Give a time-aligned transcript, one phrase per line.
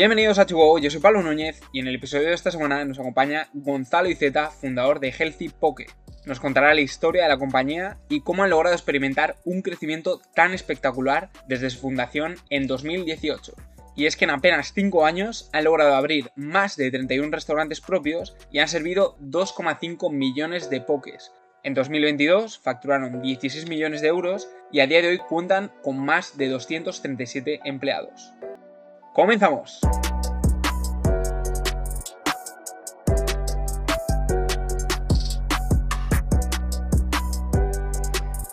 [0.00, 2.98] Bienvenidos a Chihuahua, yo soy Pablo Núñez y en el episodio de esta semana nos
[2.98, 5.88] acompaña Gonzalo Iceta, fundador de Healthy Poke.
[6.24, 10.54] Nos contará la historia de la compañía y cómo han logrado experimentar un crecimiento tan
[10.54, 13.52] espectacular desde su fundación en 2018.
[13.94, 18.34] Y es que en apenas 5 años han logrado abrir más de 31 restaurantes propios
[18.50, 21.30] y han servido 2,5 millones de pokés.
[21.62, 26.38] En 2022 facturaron 16 millones de euros y a día de hoy cuentan con más
[26.38, 28.32] de 237 empleados.
[29.12, 29.80] ¡Comenzamos!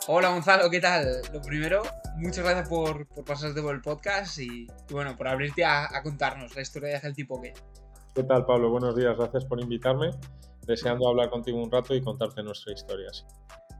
[0.07, 1.21] Hola Gonzalo, ¿qué tal?
[1.31, 1.83] Lo primero,
[2.15, 6.61] muchas gracias por, por pasarte por el podcast y, bueno, por abrirte a, contarnos la
[6.63, 7.53] historia de tipo que.
[8.15, 8.71] ¿Qué tal, Pablo?
[8.71, 10.09] Buenos días, gracias por invitarme.
[10.65, 13.09] Deseando hablar contigo un rato y contarte nuestra historia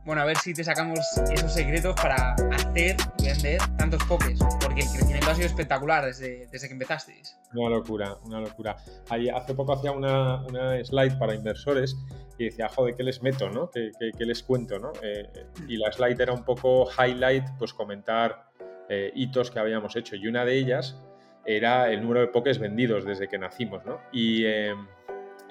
[0.08, 1.00] bueno, a ver si te sacamos
[1.34, 6.48] esos secretos para hacer y vender tantos pokés, porque el crecimiento ha sido espectacular desde,
[6.48, 7.38] desde que empezasteis.
[7.54, 8.78] Una locura, una locura.
[9.10, 11.98] hace poco hacía una, una, slide para inversores
[12.38, 13.70] y decía, joder, ¿qué les meto, no?
[13.70, 14.94] ¿Qué, les cuento, no?
[15.04, 15.30] Eh,
[15.68, 18.46] y la slide era un poco highlight, pues comentar
[18.88, 20.16] eh, hitos que habíamos hecho.
[20.16, 21.02] Y una de ellas
[21.46, 24.00] era el número de pokés vendidos desde que nacimos, ¿no?
[24.14, 24.46] Y...
[24.46, 24.74] Eh,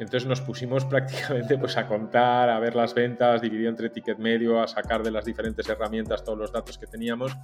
[0.05, 4.61] entonces nos pusimos prácticamente pues, a contar, a ver las ventas, dividido entre ticket medio,
[4.61, 7.37] a sacar de las diferentes herramientas todos los datos que teníamos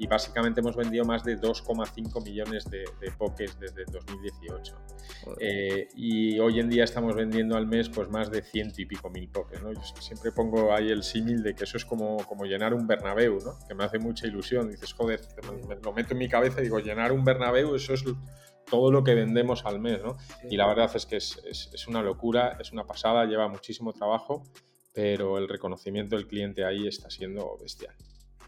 [0.00, 4.74] y básicamente hemos vendido más de 2,5 millones de, de pokés desde 2018.
[5.38, 9.10] Eh, y hoy en día estamos vendiendo al mes pues más de ciento y pico
[9.10, 9.62] mil pokés.
[9.62, 9.74] ¿no?
[9.74, 13.40] Yo siempre pongo ahí el símil de que eso es como, como llenar un Bernabéu,
[13.44, 13.58] ¿no?
[13.68, 14.70] que me hace mucha ilusión.
[14.70, 15.20] Dices, joder,
[15.68, 18.02] me, lo meto en mi cabeza y digo, llenar un Bernabéu, eso es
[18.68, 20.16] todo lo que vendemos al mes, ¿no?
[20.48, 24.44] Y la verdad es que es, es, una locura, es una pasada, lleva muchísimo trabajo,
[24.92, 27.94] pero el reconocimiento del cliente ahí está siendo bestial.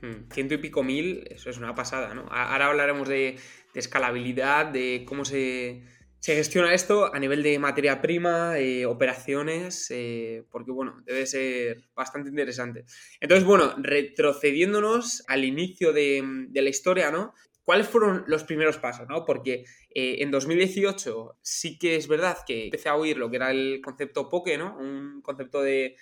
[0.01, 2.27] Hmm, ciento y pico mil, eso es una pasada, ¿no?
[2.31, 3.37] Ahora hablaremos de,
[3.75, 5.83] escalabilidad, de cómo se,
[6.19, 11.85] se, gestiona esto a nivel de materia prima, eh, operaciones, eh, porque bueno, debe ser
[11.95, 12.85] bastante interesante.
[13.21, 17.33] Entonces, bueno, retrocediéndonos al inicio de, de la historia, ¿no?
[17.65, 19.09] ¿Cuáles fueron los primeros pasos?
[19.09, 19.25] ¿no?
[19.25, 19.65] Porque
[19.95, 23.81] eh, en 2018 sí que es verdad que empecé a oír lo que era el
[23.83, 24.77] concepto poke, ¿no?
[24.77, 25.97] Un concepto de,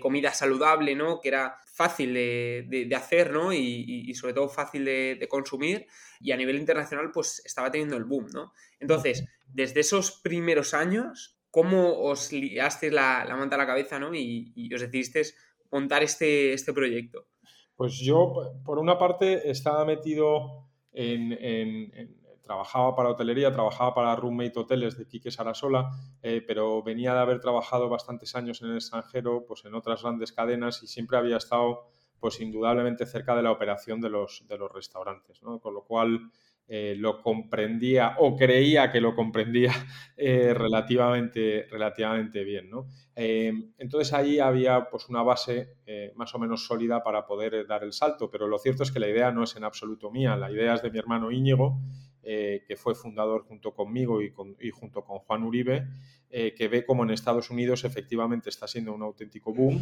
[0.00, 1.20] comida saludable, ¿no?
[1.20, 3.52] Que era fácil de, hacer, ¿no?
[3.52, 5.86] Y, sobre todo fácil de, consumir.
[6.20, 8.52] Y a nivel internacional, pues estaba teniendo el boom, ¿no?
[8.78, 14.14] Entonces, desde esos primeros años, ¿cómo os liasteis la, manta a la cabeza, ¿no?
[14.14, 15.34] Y, os decidisteis
[15.70, 17.28] montar este, este proyecto.
[17.74, 18.32] Pues yo,
[18.64, 20.65] por una parte, estaba metido
[20.96, 25.90] en, trabajaba para hotelería, trabajaba para Roommate Hoteles de Quique Sarasola,
[26.22, 30.32] eh, pero venía de haber trabajado bastantes años en el extranjero, pues en otras grandes
[30.32, 31.88] cadenas y siempre había estado,
[32.20, 35.40] pues indudablemente cerca de la operación de los, de los restaurantes.
[35.40, 36.30] Con lo cual
[36.68, 39.70] eh, lo comprendía o creía que lo comprendía
[40.16, 42.68] eh, relativamente, relativamente bien.
[42.68, 42.88] ¿no?
[43.14, 45.76] Eh, entonces ahí había pues, una base
[46.16, 49.08] más o menos sólida para poder dar el salto, pero lo cierto es que la
[49.08, 51.78] idea no es en absoluto mía, la idea es de mi hermano Íñigo,
[52.22, 55.86] que fue fundador junto conmigo y, y junto con Juan Uribe,
[56.28, 59.80] que ve como en Estados Unidos efectivamente está siendo un auténtico boom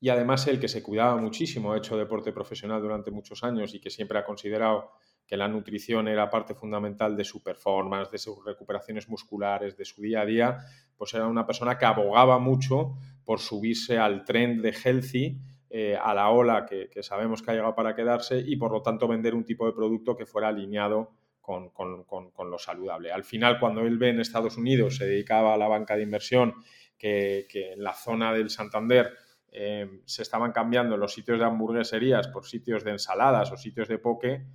[0.00, 3.80] y además el que se cuidaba muchísimo, ha hecho deporte profesional durante muchos años y
[3.80, 4.92] que siempre ha considerado
[5.26, 10.00] que la nutrición era parte fundamental de su performance, de sus recuperaciones musculares, de su
[10.00, 10.58] día a día,
[10.96, 15.38] pues era una persona que abogaba mucho por subirse al trend de healthy,
[15.68, 19.06] eh, a la ola que, sabemos que ha llegado para quedarse y por lo tanto
[19.06, 23.12] vender un tipo de producto que fuera alineado con, lo saludable.
[23.12, 26.54] Al final, cuando él ve en Estados Unidos, se dedicaba a la banca de inversión,
[26.96, 29.10] que en la zona del Santander
[29.52, 33.98] eh, se estaban cambiando los sitios de hamburgueserías por sitios de ensaladas o sitios de
[33.98, 34.46] poke,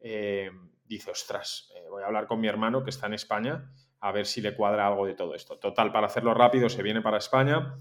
[0.00, 0.50] eh,
[0.84, 4.26] dice, ostras, eh, voy a hablar con mi hermano que está en España a ver
[4.26, 5.58] si le cuadra algo de todo esto.
[5.58, 7.76] Total, para hacerlo rápido, se viene para España,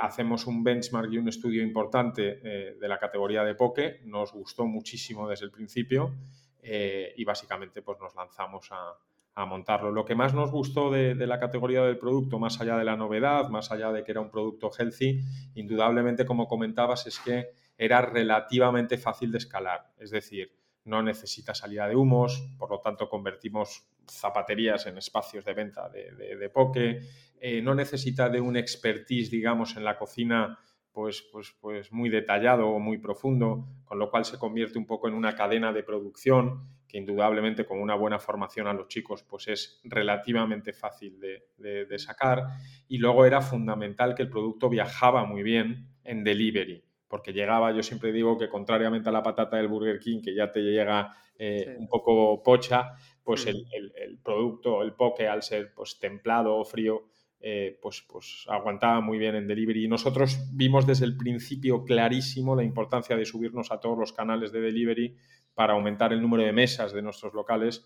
[0.00, 2.36] hacemos un benchmark y un estudio importante
[2.78, 6.14] de la categoría de poke, nos gustó muchísimo desde el principio
[6.62, 8.94] y básicamente pues nos lanzamos a,
[9.34, 9.90] a montarlo.
[9.90, 13.48] Lo que más nos gustó de, la categoría del producto, más allá de la novedad,
[13.48, 15.20] más allá de que era un producto healthy,
[15.54, 19.92] indudablemente, como comentabas, es que era relativamente fácil de escalar.
[19.98, 20.52] Es decir,
[20.84, 26.12] no necesita salida de humos, por lo tanto convertimos zapaterías en espacios de venta de,
[26.12, 27.00] de, poke,
[27.40, 30.58] eh, no necesita de un expertise, digamos, en la cocina
[30.92, 35.08] pues, pues, pues muy detallado o muy profundo, con lo cual se convierte un poco
[35.08, 39.48] en una cadena de producción que indudablemente con una buena formación a los chicos pues
[39.48, 42.44] es relativamente fácil de, sacar.
[42.86, 47.82] Y luego era fundamental que el producto viajaba muy bien en delivery, porque llegaba, yo
[47.82, 51.76] siempre digo que contrariamente a la patata del Burger King, que ya te llega eh,
[51.78, 52.92] un poco pocha,
[53.24, 57.04] pues el, el, producto, el poke, al ser pues, templado o frío,
[57.44, 59.84] eh, pues, pues aguantaba muy bien en delivery.
[59.84, 64.52] Y nosotros vimos desde el principio clarísimo la importancia de subirnos a todos los canales
[64.52, 65.16] de delivery
[65.52, 67.84] para aumentar el número de mesas de nuestros locales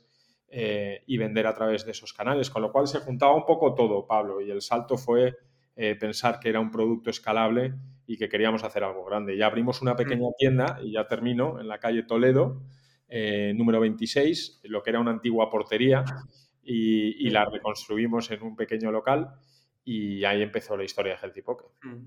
[0.48, 2.50] eh, y vender a través de esos canales.
[2.50, 5.34] Con lo cual se juntaba un poco todo, Pablo, y el salto fue
[5.74, 7.72] eh, pensar que era un producto escalable
[8.06, 9.38] y que queríamos hacer algo grande.
[9.38, 12.60] Ya abrimos una pequeña tienda, y ya termino, en la calle Toledo,
[13.54, 16.04] número 26, lo que era una antigua portería,
[16.66, 19.30] y, la reconstruimos en un pequeño local
[19.84, 21.42] y ahí empezó la historia de Healthy.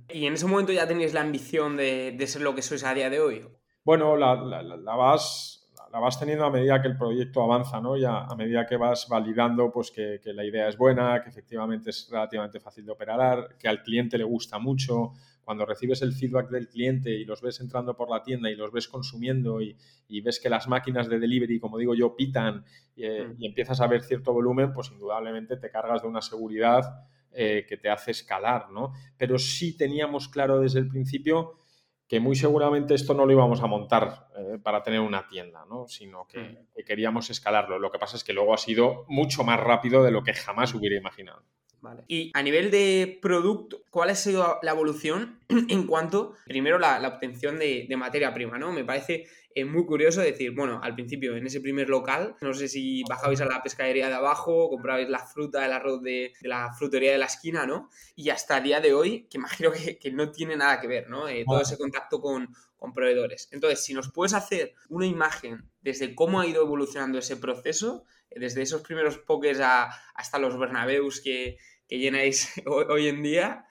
[0.09, 3.09] ¿Y en ese momento ya tenías la ambición de, ser lo que sois a día
[3.09, 3.47] de hoy?
[3.85, 4.35] Bueno, la,
[4.95, 7.95] vas, la vas teniendo a medida que el proyecto avanza, ¿no?
[7.95, 11.91] Ya a medida que vas validando pues que, que la idea es buena, que efectivamente
[11.91, 15.13] es relativamente fácil de operar, que al cliente le gusta mucho,
[15.49, 18.71] cuando recibes el feedback del cliente y los ves entrando por la tienda y los
[18.71, 19.75] ves consumiendo y,
[20.21, 22.63] ves que las máquinas de delivery, como digo yo, pitan
[22.95, 23.35] eh, mm.
[23.41, 26.83] y, empiezas a ver cierto volumen, pues indudablemente te cargas de una seguridad
[27.31, 28.93] eh, que te hace escalar, ¿no?
[29.17, 31.57] Pero sí teníamos claro desde el principio
[32.07, 35.87] que muy seguramente esto no lo íbamos a montar eh, para tener una tienda, ¿no?
[35.87, 36.57] sino que, mm.
[36.75, 37.79] que, queríamos escalarlo.
[37.79, 40.75] Lo que pasa es que luego ha sido mucho más rápido de lo que jamás
[40.75, 41.43] hubiera imaginado.
[42.07, 47.57] Y a nivel de producto, ¿cuál ha sido la evolución en cuanto, primero, la, obtención
[47.59, 48.71] de, materia prima, ¿no?
[48.71, 52.67] Me parece eh, muy curioso decir, bueno, al principio, en ese primer local, no sé
[52.67, 57.11] si bajabais a la pescadería de abajo, comprabais la fruta, el arroz de, la frutería
[57.11, 57.89] de la esquina, ¿no?
[58.15, 61.27] Y hasta el día de hoy, que imagino que, no tiene nada que ver, ¿no?
[61.27, 63.49] Eh, todo ese contacto con, con proveedores.
[63.51, 68.61] Entonces, si nos puedes hacer una imagen desde cómo ha ido evolucionando ese proceso, desde
[68.61, 71.57] esos primeros pokers hasta los Bernabeus que,
[71.89, 73.65] llenáis hoy, en día?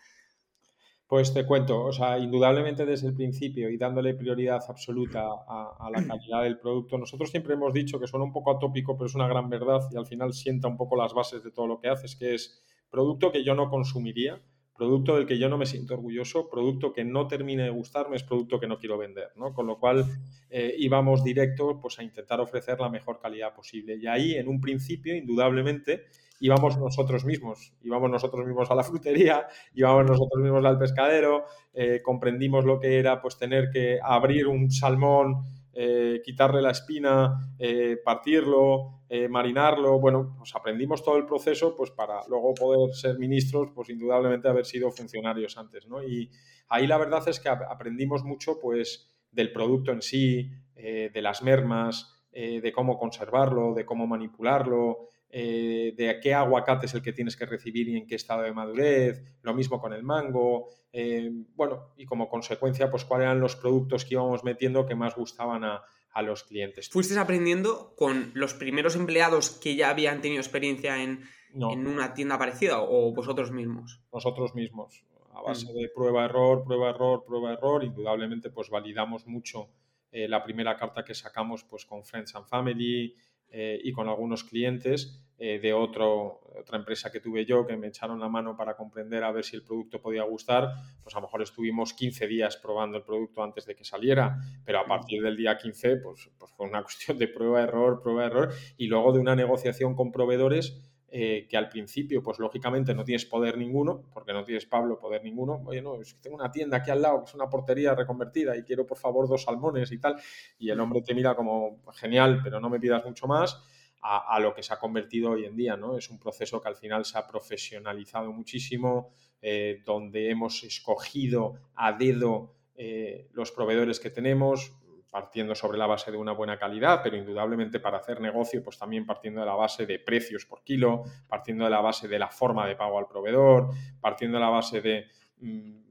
[1.07, 5.99] Pues te cuento, o sea, indudablemente desde el principio y dándole prioridad absoluta a, la
[6.07, 9.29] calidad del producto, nosotros siempre hemos dicho que suena un poco atópico, pero es una
[9.29, 12.17] gran verdad y al final sienta un poco las bases de todo lo que haces,
[12.17, 14.43] que es producto que yo no consumiría,
[14.79, 18.23] producto del que yo no me siento orgulloso, producto que no termine de gustarme, es
[18.23, 19.53] producto que no quiero vender, ¿no?
[19.53, 20.07] Con lo cual
[20.49, 23.97] eh, íbamos directo pues, a intentar ofrecer la mejor calidad posible.
[24.01, 26.05] Y ahí, en un principio, indudablemente,
[26.39, 32.01] íbamos nosotros mismos, íbamos nosotros mismos a la frutería, íbamos nosotros mismos al pescadero, eh,
[32.01, 35.45] comprendimos lo que era pues tener que abrir un salmón
[35.81, 40.01] eh, quitarle la espina, eh, partirlo, eh, marinarlo.
[40.01, 44.67] Bueno, pues aprendimos todo el proceso pues para luego poder ser ministros, pues indudablemente haber
[44.67, 46.03] sido funcionarios antes, ¿no?
[46.03, 46.33] Y
[46.69, 52.13] ahí la verdad es que aprendimos mucho pues del producto en sí, de las mermas,
[52.33, 57.45] de cómo conservarlo, de cómo manipularlo, eh, de qué aguacate es el que tienes que
[57.45, 62.07] recibir y en qué estado de madurez, lo mismo con el mango, eh, bueno, y
[62.07, 65.83] como consecuencia, pues cuáles eran los productos que íbamos metiendo que más gustaban a,
[66.21, 66.89] los clientes.
[66.89, 71.23] ¿Fuiste aprendiendo con los primeros empleados que ya habían tenido experiencia en,
[71.55, 74.01] una tienda parecida o vosotros mismos?
[74.13, 75.77] Nosotros mismos, a base mm.
[75.77, 79.69] de prueba-error, prueba-error, prueba-error, indudablemente pues validamos mucho
[80.11, 83.15] eh, la primera carta que sacamos pues con Friends and Family,
[83.51, 87.87] eh, y con algunos clientes eh, de otro, otra empresa que tuve yo que me
[87.87, 90.69] echaron la mano para comprender a ver si el producto podía gustar,
[91.01, 94.81] pues a lo mejor estuvimos 15 días probando el producto antes de que saliera, pero
[94.81, 98.53] a partir del día 15 pues, pues fue una cuestión de prueba, error, prueba, error
[98.77, 103.25] y luego de una negociación con proveedores eh, que al principio, pues lógicamente no tienes
[103.25, 105.63] poder ninguno, porque no tienes, Pablo, poder ninguno.
[105.65, 108.55] Oye, no, es que tengo una tienda aquí al lado, que es una portería reconvertida
[108.57, 110.17] y quiero, por favor, dos salmones y tal.
[110.59, 113.59] Y el hombre te mira como, genial, pero no me pidas mucho más.
[114.01, 115.99] A, lo que se ha convertido hoy en día, ¿no?
[115.99, 119.11] Es un proceso que al final se ha profesionalizado muchísimo,
[119.43, 124.73] eh, donde hemos escogido a dedo eh, los proveedores que tenemos,
[125.11, 129.07] partiendo sobre la base de una buena calidad, pero indudablemente para hacer negocio, pues también
[129.07, 132.67] partiendo de la base de precios por kilo, partiendo de la base de la forma
[132.67, 135.07] de pago al proveedor, partiendo de la base de
[135.41, 135.88] mm,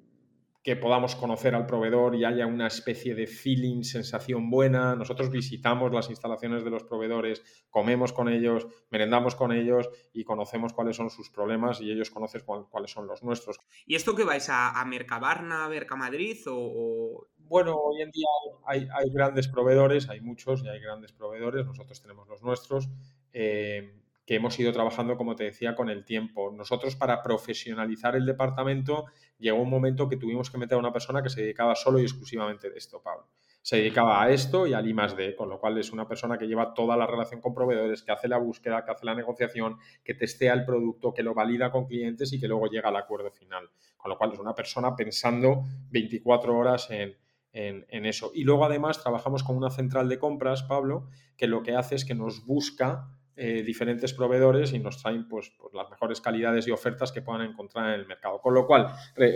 [0.67, 4.97] que podamos conocer al proveedor y haya una especie de feeling, sensación buena.
[4.97, 10.73] Nosotros visitamos las instalaciones de los proveedores, comemos con ellos, merendamos con ellos y conocemos
[10.73, 13.61] cuáles son sus problemas y ellos conocen cuáles son los nuestros.
[13.85, 18.27] ¿Y esto que vais a, a Mercabarna, Mercamadrid o, bueno, hoy en día
[18.65, 22.89] hay, grandes proveedores, hay muchos y hay grandes proveedores, nosotros tenemos los nuestros,
[23.31, 26.51] eh, que hemos ido trabajando, como te decía, con el tiempo.
[26.51, 29.05] Nosotros para profesionalizar el departamento
[29.39, 32.03] llegó un momento que tuvimos que meter a una persona que se dedicaba solo y
[32.03, 33.27] exclusivamente de esto, Pablo.
[33.61, 36.37] Se dedicaba a esto y al I más D, con lo cual es una persona
[36.37, 39.77] que lleva toda la relación con proveedores, que hace la búsqueda, que hace la negociación,
[40.03, 43.29] que testea el producto, que lo valida con clientes y que luego llega al acuerdo
[43.29, 43.69] final.
[43.97, 47.17] Con lo cual es una persona pensando 24 horas en,
[47.51, 48.31] en, eso.
[48.33, 52.05] Y luego además trabajamos con una central de compras, Pablo, que lo que hace es
[52.05, 56.71] que nos busca eh, diferentes proveedores y nos traen pues, pues, las mejores calidades y
[56.71, 58.41] ofertas que puedan encontrar en el mercado.
[58.41, 58.87] Con lo cual,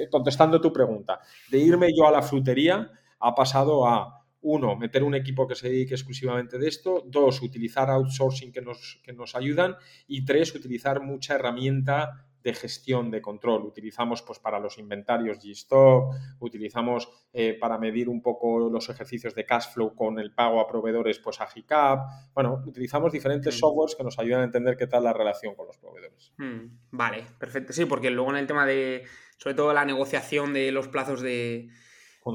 [0.09, 5.13] contestando tu pregunta, de irme yo a la frutería ha pasado a uno, meter un
[5.13, 7.03] equipo que se dedique exclusivamente de esto.
[7.05, 9.75] Dos, utilizar outsourcing que nos, que nos ayudan.
[10.07, 13.63] Y tres, utilizar mucha herramienta de gestión de control.
[13.63, 19.45] Utilizamos pues, para los inventarios G-Stock, utilizamos eh, para medir un poco los ejercicios de
[19.45, 22.33] cash flow con el pago a proveedores, pues a GCAP.
[22.33, 23.59] Bueno, utilizamos diferentes mm.
[23.59, 26.33] softwares que nos ayudan a entender qué tal la relación con los proveedores.
[26.37, 27.73] Mm, vale, perfecto.
[27.73, 29.03] Sí, porque luego en el tema de,
[29.37, 31.69] sobre todo la negociación de los plazos de,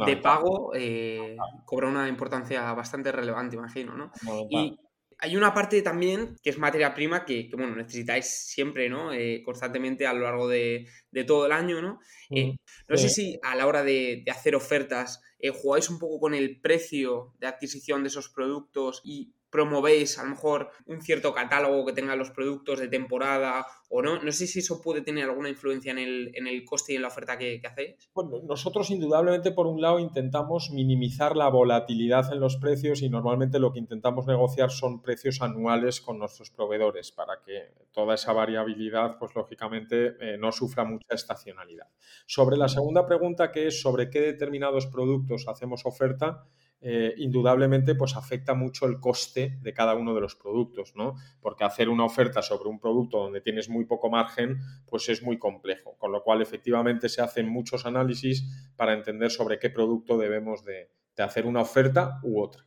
[0.07, 4.11] de pago, eh, cobra una importancia bastante relevante, imagino, ¿no?
[4.51, 4.79] Y
[5.19, 9.13] hay una parte también que es materia prima que, bueno, necesitáis siempre, ¿no?
[9.13, 10.87] Eh, constantemente a lo largo de,
[11.27, 12.01] todo el año, ¿no?
[12.31, 12.57] Eh,
[12.89, 16.61] no sé si a la hora de, hacer ofertas eh, jugáis un poco con el
[16.61, 21.95] precio de adquisición de esos productos y promovéis a lo mejor un cierto catálogo que
[21.95, 24.23] tenga los productos de temporada o no.
[24.23, 27.03] No sé si eso puede tener alguna influencia en el, en el coste y en
[27.03, 28.11] la oferta que, hacéis.
[28.13, 33.59] Bueno, nosotros indudablemente por un lado intentamos minimizar la volatilidad en los precios y normalmente
[33.59, 39.17] lo que intentamos negociar son precios anuales con nuestros proveedores para que toda esa variabilidad
[39.19, 41.87] pues lógicamente eh, no sufra mucha estacionalidad.
[42.27, 46.45] Sobre la segunda pregunta que es sobre qué determinados productos hacemos oferta,
[46.89, 51.17] eh, indudablemente pues afecta mucho el coste de cada uno de los productos, ¿no?
[51.41, 55.37] Porque hacer una oferta sobre un producto donde tienes muy poco margen, pues es muy
[55.37, 58.45] complejo, con lo cual efectivamente se hacen muchos análisis
[58.77, 62.65] para entender sobre qué producto debemos de, hacer una oferta u otra.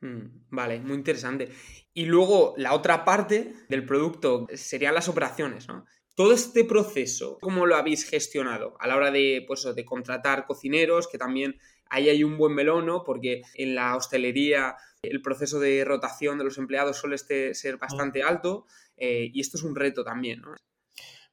[0.00, 1.50] Mm, vale, muy interesante.
[1.92, 5.84] Y luego la otra parte del producto serían las operaciones, ¿no?
[6.14, 11.08] Todo este proceso, ¿cómo lo habéis gestionado a la hora de, pues, de contratar cocineros,
[11.08, 11.56] que también
[11.94, 13.04] ahí hay un buen melón, ¿no?
[13.04, 18.22] Porque en la hostelería el proceso de rotación de los empleados suele este, ser bastante
[18.22, 20.54] alto eh, y esto es un reto también, ¿no?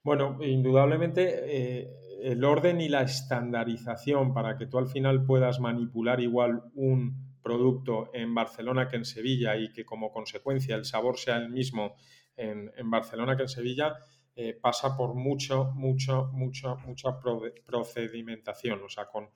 [0.03, 1.87] Bueno, indudablemente eh,
[2.21, 8.09] el orden y la estandarización para que tú al final puedas manipular igual un producto
[8.13, 11.95] en Barcelona que en Sevilla y que como consecuencia el sabor sea el mismo
[12.35, 13.95] en, Barcelona que en Sevilla,
[14.35, 17.19] eh, pasa por mucho, mucho, mucho, mucha
[17.65, 19.29] procedimentación, o sea, con,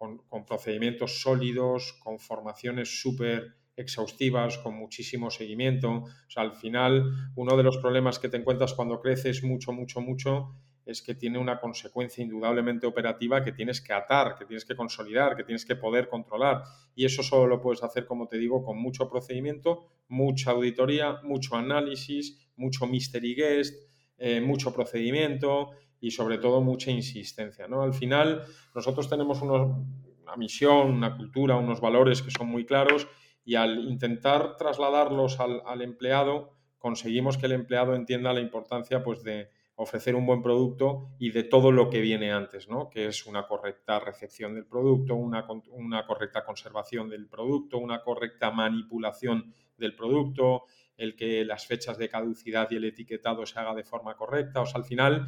[0.00, 5.90] con, procedimientos sólidos, con formaciones súper exhaustivas, con muchísimo seguimiento.
[5.90, 7.04] O sea, al final,
[7.36, 10.54] uno de los problemas que te encuentras cuando creces mucho, mucho, mucho,
[10.86, 15.36] es que tiene una consecuencia indudablemente operativa que tienes que atar, que tienes que consolidar,
[15.36, 16.62] que tienes que poder controlar.
[16.94, 21.56] Y eso solo lo puedes hacer, como te digo, con mucho procedimiento, mucha auditoría, mucho
[21.56, 23.74] análisis, mucho mystery guest,
[24.16, 27.68] eh, mucho procedimiento y sobre todo mucha insistencia.
[27.68, 27.82] ¿no?
[27.82, 28.42] Al final
[28.74, 33.06] nosotros tenemos una misión, una cultura, unos valores que son muy claros
[33.44, 39.50] y al intentar trasladarlos al, empleado conseguimos que el empleado entienda la importancia pues, de
[39.74, 42.90] ofrecer un buen producto y de todo lo que viene antes, ¿no?
[42.90, 48.50] que es una correcta recepción del producto, una, una correcta conservación del producto, una correcta
[48.50, 50.64] manipulación del producto,
[50.96, 54.60] el que las fechas de caducidad y el etiquetado se haga de forma correcta.
[54.60, 55.26] O sea, al final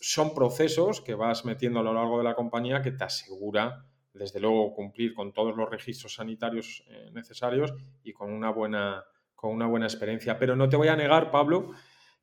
[0.00, 4.40] son procesos que vas metiendo a lo largo de la compañía que te asegura, desde
[4.40, 9.04] luego, cumplir con todos los registros sanitarios eh, necesarios y con una, buena,
[9.34, 10.38] con una buena experiencia.
[10.38, 11.70] Pero no te voy a negar, Pablo,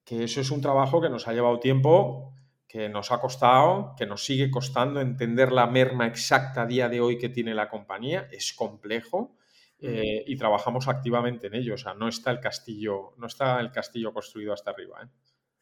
[0.04, 2.34] que eso es un trabajo que nos ha llevado tiempo,
[2.68, 7.00] que nos ha costado, que nos sigue costando entender la merma exacta a día de
[7.00, 8.28] hoy que tiene la compañía.
[8.32, 9.38] Es complejo.
[9.80, 11.76] Eh, y trabajamos activamente en ello.
[11.76, 15.04] O sea, no está el castillo, no está el castillo construido hasta arriba.
[15.04, 15.08] ¿eh?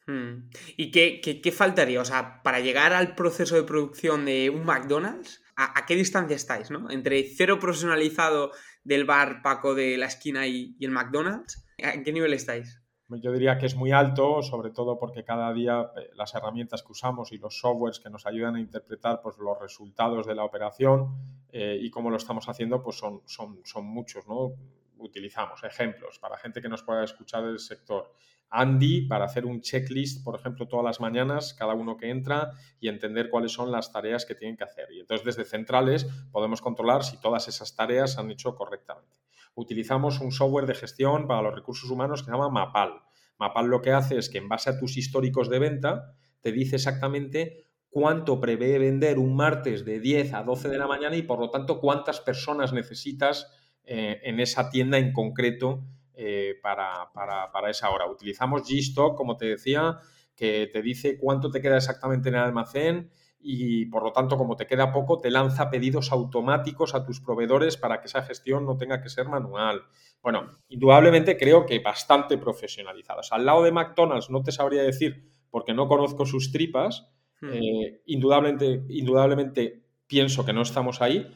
[0.06, 0.50] Hmm.
[0.76, 2.00] ¿Y qué, faltaría?
[2.00, 6.70] O sea, para llegar al proceso de producción de un McDonald's, ¿a, qué distancia estáis?
[6.70, 6.90] ¿no?
[6.90, 8.52] Entre cero profesionalizado
[8.84, 12.80] del bar Paco de la esquina y, el McDonald's, ¿a qué nivel estáis?
[13.08, 16.90] Yo diría que es muy alto, sobre todo porque cada día eh, las herramientas que
[16.90, 21.16] usamos y los softwares que nos ayudan a interpretar pues, los resultados de la operación
[21.52, 24.52] eh, y cómo lo estamos haciendo, pues son, son, son muchos, ¿no?
[24.98, 28.12] Utilizamos ejemplos para gente que nos pueda escuchar del sector.
[28.50, 32.88] Andy para hacer un checklist, por ejemplo, todas las mañanas, cada uno que entra y
[32.88, 34.86] entender cuáles son las tareas que tienen que hacer.
[34.92, 39.18] Y entonces desde centrales podemos controlar si todas esas tareas se han hecho correctamente.
[39.54, 43.00] Utilizamos un software de gestión para los recursos humanos que se llama Mapal.
[43.38, 46.76] Mapal lo que hace es que en base a tus históricos de venta te dice
[46.76, 51.38] exactamente cuánto prevé vender un martes de 10 a 12 de la mañana y por
[51.38, 53.50] lo tanto cuántas personas necesitas
[53.84, 55.84] eh, en esa tienda en concreto
[56.16, 58.06] eh, para, esa hora.
[58.06, 59.98] Utilizamos Gstock, como te decía,
[60.34, 64.56] que te dice cuánto te queda exactamente en el almacén y por lo tanto, como
[64.56, 68.76] te queda poco, te lanza pedidos automáticos a tus proveedores para que esa gestión no
[68.76, 69.82] tenga que ser manual.
[70.22, 73.30] Bueno, indudablemente creo que bastante profesionalizadas.
[73.32, 77.08] Al lado de McDonald's no te sabría decir porque no conozco sus tripas.
[77.40, 77.50] Hmm.
[77.52, 81.30] Eh, indudablemente, indudablemente pienso que no estamos ahí,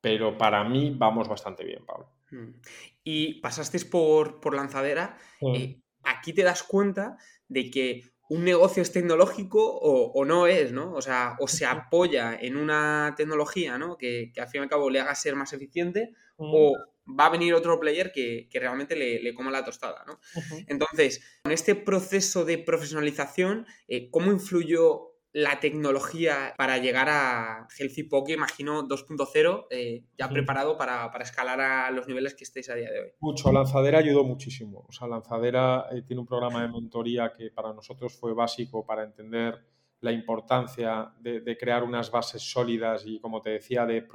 [0.00, 2.15] pero para mí vamos bastante bien, Pablo.
[2.30, 2.60] Hmm.
[3.04, 5.18] Y pasasteis por, por lanzadera.
[5.54, 7.16] Eh, aquí te das cuenta
[7.48, 10.92] de que un negocio es tecnológico o, no es, ¿no?
[10.94, 13.96] O sea, o se apoya en una tecnología, ¿no?
[13.96, 16.76] Que, al fin y al cabo le haga ser más eficiente o
[17.08, 20.18] va a venir otro player que, realmente le, coma la tostada, ¿no?
[20.66, 28.04] Entonces, en este proceso de profesionalización, eh, ¿cómo influyó la tecnología para llegar a Healthy
[28.04, 32.90] Poke, imagino 2.0, eh, ya preparado para, escalar a los niveles que estéis a día
[32.90, 33.08] de hoy?
[33.20, 34.86] Mucho, Lanzadera ayudó muchísimo.
[34.88, 39.04] O sea, Lanzadera eh, tiene un programa de mentoría que para nosotros fue básico para
[39.04, 39.62] entender
[40.00, 44.08] la importancia de, crear unas bases sólidas y, como te decía, de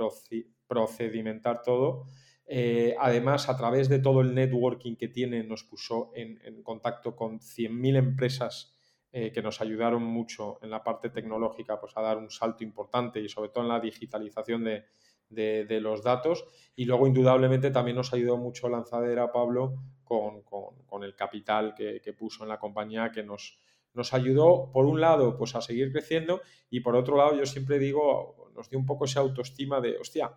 [0.68, 2.08] procedimentar todo.
[2.48, 7.16] Eh, además, a través de todo el networking que tiene, nos puso en, en contacto
[7.16, 8.76] con 100.000 empresas
[9.14, 13.20] eh, que nos ayudaron mucho en la parte tecnológica pues, a dar un salto importante
[13.20, 16.46] y sobre todo en la digitalización de, los datos.
[16.78, 19.76] Y luego, indudablemente, también nos ayudó mucho Lanzadera, Pablo,
[20.06, 23.60] con, el capital que, puso en la compañía, que nos,
[23.94, 27.80] nos ayudó, por un lado, pues a seguir creciendo y por otro lado, yo siempre
[27.80, 30.34] digo, nos dio un poco esa autoestima de, hostia,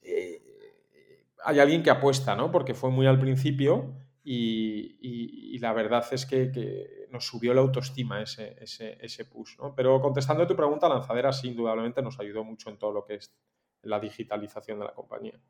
[0.00, 0.42] eh,
[1.44, 2.50] hay alguien que apuesta, ¿no?
[2.50, 8.56] Porque fue muy al principio y, la verdad es que, nos subió la autoestima ese,
[8.60, 9.56] ese, ese push.
[9.58, 9.74] ¿no?
[9.74, 13.14] Pero contestando a tu pregunta, Lanzadera sí, indudablemente nos ayudó mucho en todo lo que
[13.14, 13.34] es
[13.82, 15.40] la digitalización de la compañía.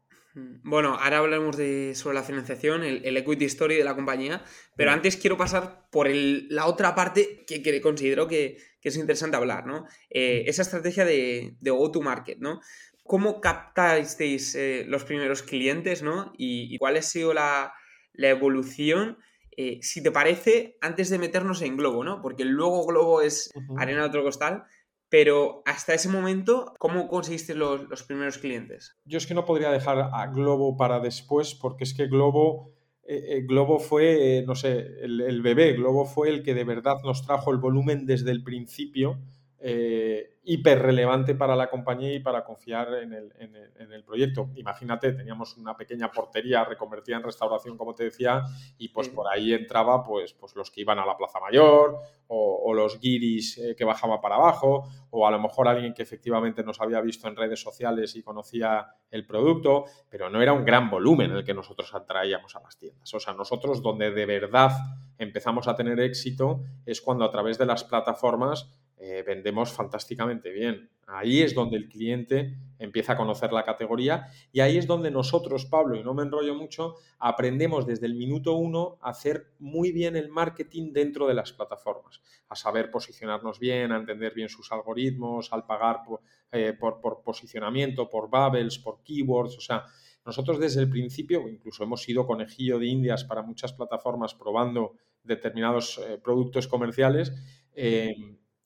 [0.62, 4.44] Bueno, ahora hablaremos de, sobre la financiación, el, equity story de la compañía,
[4.76, 9.86] pero antes quiero pasar por la otra parte que, considero que, es interesante hablar, ¿no?
[10.08, 12.60] Eh, esa estrategia de, go-to-market, ¿no?
[13.02, 16.32] ¿Cómo captasteis eh, los primeros clientes, ¿no?
[16.36, 17.72] y cuál ha sido la,
[18.18, 19.16] la evolución,
[19.56, 22.20] eh, si te parece, antes de meternos en Globo, ¿no?
[22.20, 24.64] Porque luego Globo es arena de otro costal,
[25.08, 28.96] pero hasta ese momento, ¿cómo conseguiste los, primeros clientes?
[29.04, 32.72] Yo es que no podría dejar a Globo para después, porque es que Globo,
[33.04, 36.96] eh, eh, Globo fue, no sé, el, el, bebé, Globo fue el que de verdad
[37.04, 39.20] nos trajo el volumen desde el principio
[39.60, 44.48] eh, hiper relevante para la compañía y para confiar en el, proyecto.
[44.54, 48.44] Imagínate, teníamos una pequeña portería reconvertida en restauración, como te decía,
[48.78, 52.72] y pues por ahí entraba pues, pues los que iban a la Plaza Mayor o,
[52.72, 56.80] los guiris eh, que bajaban para abajo o a lo mejor alguien que efectivamente nos
[56.80, 61.32] había visto en redes sociales y conocía el producto, pero no era un gran volumen
[61.32, 63.12] el que nosotros atraíamos a las tiendas.
[63.12, 64.70] O sea, nosotros donde de verdad
[65.18, 70.90] empezamos a tener éxito es cuando a través de las plataformas eh, vendemos fantásticamente bien.
[71.06, 75.66] Ahí es donde el cliente empieza a conocer la categoría y ahí es donde nosotros,
[75.66, 80.16] Pablo, y no me enrollo mucho, aprendemos desde el minuto uno a hacer muy bien
[80.16, 85.52] el marketing dentro de las plataformas, a saber posicionarnos bien, a entender bien sus algoritmos,
[85.52, 86.20] al pagar por,
[86.52, 89.84] eh, por posicionamiento, por bubbles, por keywords, o sea,
[90.26, 95.98] nosotros desde el principio, incluso hemos sido conejillo de indias para muchas plataformas probando determinados
[95.98, 97.32] eh, productos comerciales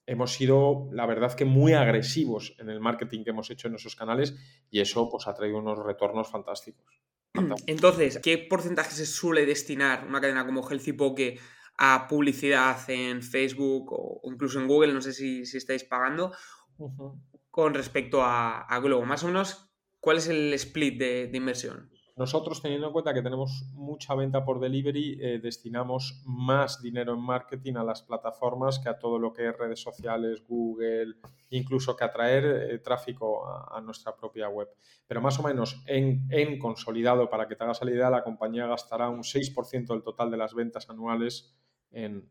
[0.06, 3.96] hemos sido, la verdad, que muy agresivos en el marketing que hemos hecho en esos
[3.96, 4.34] canales
[4.70, 7.00] y eso pues, ha traído unos retornos fantásticos.
[7.66, 11.38] Entonces, ¿qué porcentaje se suele destinar una cadena como Healthy Poke
[11.78, 14.92] a publicidad en Facebook o incluso en Google?
[14.92, 16.32] No sé si, estáis pagando.
[17.50, 21.91] Con respecto a, Globo, más o menos, ¿cuál es el split de inversión?
[22.22, 27.20] Nosotros, teniendo en cuenta que tenemos mucha venta por delivery, eh, destinamos más dinero en
[27.20, 31.16] marketing a las plataformas que a todo lo que es redes sociales, Google,
[31.50, 34.68] incluso que atraer eh, tráfico a, nuestra propia web.
[35.04, 39.08] Pero más o menos en, consolidado, para que te hagas la idea, la compañía gastará
[39.08, 41.52] un 6% del total de las ventas anuales
[41.90, 42.30] en,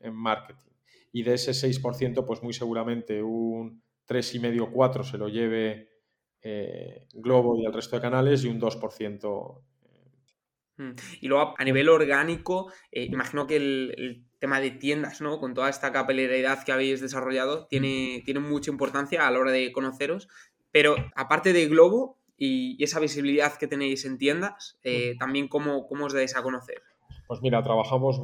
[0.00, 0.72] en marketing.
[1.12, 5.97] Y de ese 6%, pues muy seguramente un 3,5-4 se lo lleve
[6.42, 9.60] eh, Globo y el resto de canales y un 2%.
[9.84, 10.82] Eh.
[10.82, 10.94] Mm.
[11.20, 15.40] Y luego a nivel orgánico, eh, imagino que el, tema de tiendas, ¿no?
[15.40, 19.72] Con toda esta capilaridad que habéis desarrollado, tiene, tiene mucha importancia a la hora de
[19.72, 20.28] conoceros.
[20.70, 24.78] Pero aparte de Globo y, esa visibilidad que tenéis en tiendas,
[25.18, 26.82] también cómo, cómo, os dais a conocer.
[27.26, 28.20] Pues mira, trabajamos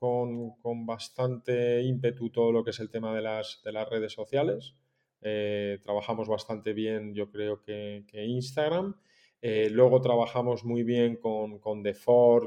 [0.00, 4.12] con, con, bastante ímpetu todo lo que es el tema de las, de las redes
[4.12, 4.74] sociales.
[5.22, 8.94] Eh, trabajamos bastante bien, yo creo que, Instagram.
[9.40, 11.82] Eh, luego trabajamos muy bien con, con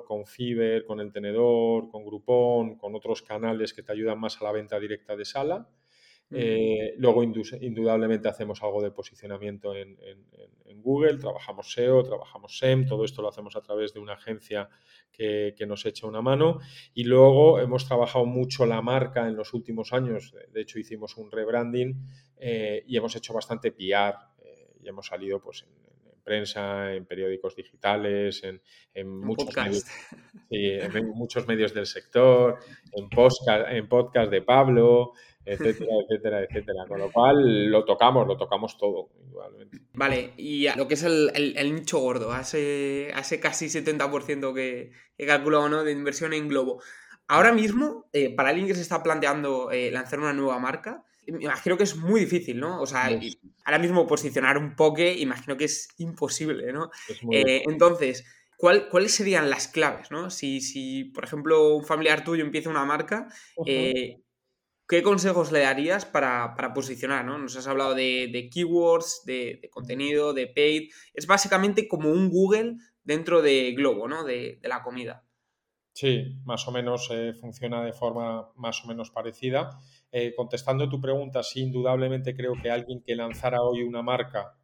[0.06, 4.46] con Fiverr, con El Tenedor, con Groupon, con otros canales que te ayudan más a
[4.46, 5.68] la venta directa de sala.
[6.32, 9.98] Eh, luego, indudablemente, hacemos algo de posicionamiento en,
[10.82, 14.70] Google, trabajamos SEO, trabajamos SEM, todo esto lo hacemos a través de una agencia
[15.12, 16.60] que, nos echa una mano.
[16.94, 21.32] Y luego hemos trabajado mucho la marca en los últimos años, de hecho hicimos un
[21.32, 21.96] rebranding
[22.38, 27.56] eh, y hemos hecho bastante PR eh, y hemos salido pues, en, prensa, en periódicos
[27.56, 29.86] digitales, en, muchos, medios,
[30.50, 32.60] en muchos medios del sector,
[32.92, 35.14] en podcast, en podcast de Pablo,
[35.46, 36.86] etcétera, etcétera, etcétera.
[36.88, 39.10] Con lo cual lo tocamos, lo tocamos todo,
[39.94, 45.70] Vale, y lo que es el, nicho gordo, a ese, casi 70% que he calculado
[45.70, 45.84] ¿no?
[45.84, 46.82] de inversión en Globo.
[47.28, 51.78] Ahora mismo, eh, para alguien que se está planteando eh, lanzar una nueva marca, imagino
[51.78, 52.82] que es muy difícil, ¿no?
[52.82, 53.10] O sea,
[53.64, 56.92] ahora mismo posicionar un poke, imagino que es imposible, ¿no?
[57.32, 58.26] Eh, entonces,
[58.58, 60.30] ¿cuáles serían las claves, ¿no?
[60.30, 63.28] Si, si, por ejemplo, un familiar tuyo empieza una marca,
[63.66, 64.22] eh,
[64.88, 67.38] ¿qué consejos le darías para, posicionar, ¿no?
[67.38, 70.92] Nos has hablado de, keywords, de, contenido, de paid.
[71.14, 74.24] Es básicamente como un Google dentro de Globo, ¿no?
[74.24, 75.24] De, la comida.
[75.94, 79.80] Sí, más o menos eh, funciona de forma más o menos parecida.
[80.12, 84.58] Eh, contestando tu pregunta, sí, indudablemente creo que alguien que lanzara hoy una marca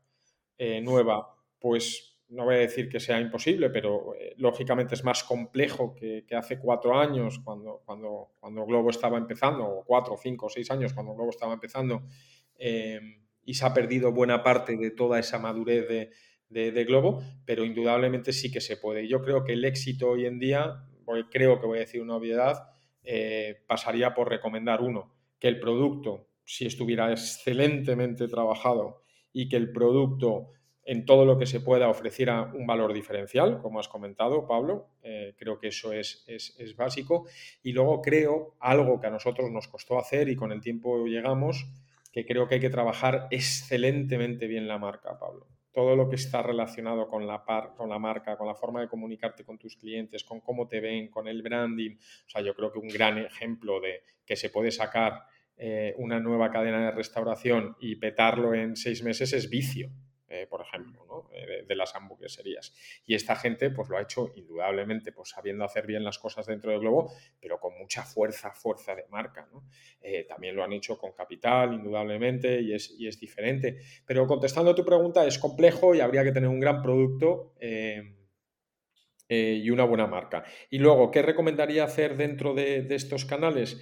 [0.57, 5.23] eh, nueva, pues no voy a decir que sea imposible, pero eh, lógicamente es más
[5.23, 10.71] complejo que, hace cuatro años, cuando, cuando, cuando Globo estaba empezando, o cuatro, cinco, seis
[10.71, 12.03] años, cuando Globo estaba empezando,
[13.43, 18.31] y se ha perdido buena parte de toda esa madurez de, de, Globo, pero indudablemente
[18.33, 19.07] sí que se puede.
[19.07, 20.85] Yo creo que el éxito hoy en día,
[21.31, 22.69] creo que voy a decir una obviedad,
[23.67, 29.01] pasaría por recomendar uno que el producto, si estuviera excelentemente trabajado
[29.33, 30.51] y que el producto
[30.91, 34.89] en todo lo que se pueda ofreciera un valor diferencial, como has comentado, Pablo.
[35.01, 37.27] Eh, creo que eso es, es, básico.
[37.63, 41.65] Y luego creo, algo que a nosotros nos costó hacer y con el tiempo llegamos,
[42.11, 45.47] que creo que hay que trabajar excelentemente bien la marca, Pablo.
[45.71, 48.89] Todo lo que está relacionado con la, par, con la marca, con la forma de
[48.89, 51.95] comunicarte con tus clientes, con cómo te ven, con el branding.
[51.95, 55.23] O sea, yo creo que un gran ejemplo de que se puede sacar
[55.55, 59.89] eh, una nueva cadena de restauración y petarlo en seis meses es vicio,
[60.33, 62.73] eh, por ejemplo, eh, de, las hamburgueserías.
[63.05, 66.71] Y esta gente pues lo ha hecho indudablemente, pues sabiendo hacer bien las cosas dentro
[66.71, 69.49] del globo, pero con mucha fuerza, fuerza de marca.
[70.29, 73.81] también lo han hecho con capital, indudablemente, y es, y es, diferente.
[74.05, 77.53] Pero contestando a tu pregunta, es complejo y habría que tener un gran producto.
[79.27, 80.43] y una buena marca.
[80.69, 83.81] Y luego, ¿qué recomendaría hacer dentro de, de estos canales?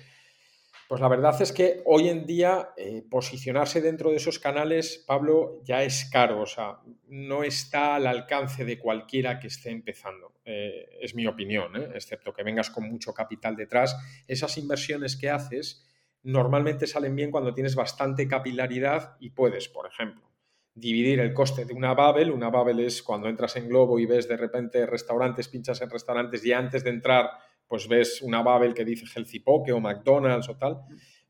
[0.90, 5.62] Pues la verdad es que hoy en día eh, posicionarse dentro de esos canales, Pablo,
[5.64, 10.98] ya es caro, o sea, no está al alcance de cualquiera que esté empezando, eh,
[11.00, 11.90] es mi opinión, ¿eh?
[11.94, 13.96] excepto que vengas con mucho capital detrás.
[14.28, 15.88] Esas inversiones que haces
[16.24, 20.32] normalmente salen bien cuando tienes bastante capilaridad y puedes, por ejemplo,
[20.74, 22.32] dividir el coste de una Babel.
[22.32, 26.44] Una Babel es cuando entras en Globo y ves de repente restaurantes, pinchas en restaurantes
[26.44, 27.30] y antes de entrar
[27.70, 30.82] pues ves una Babel que dice Healthy o McDonald's o tal,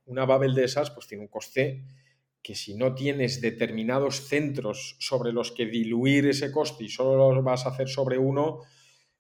[0.06, 1.84] una Babel de esas pues tiene un coste
[2.42, 7.44] que si no tienes determinados centros sobre los que diluir ese coste y solo lo
[7.44, 8.62] vas a hacer sobre uno,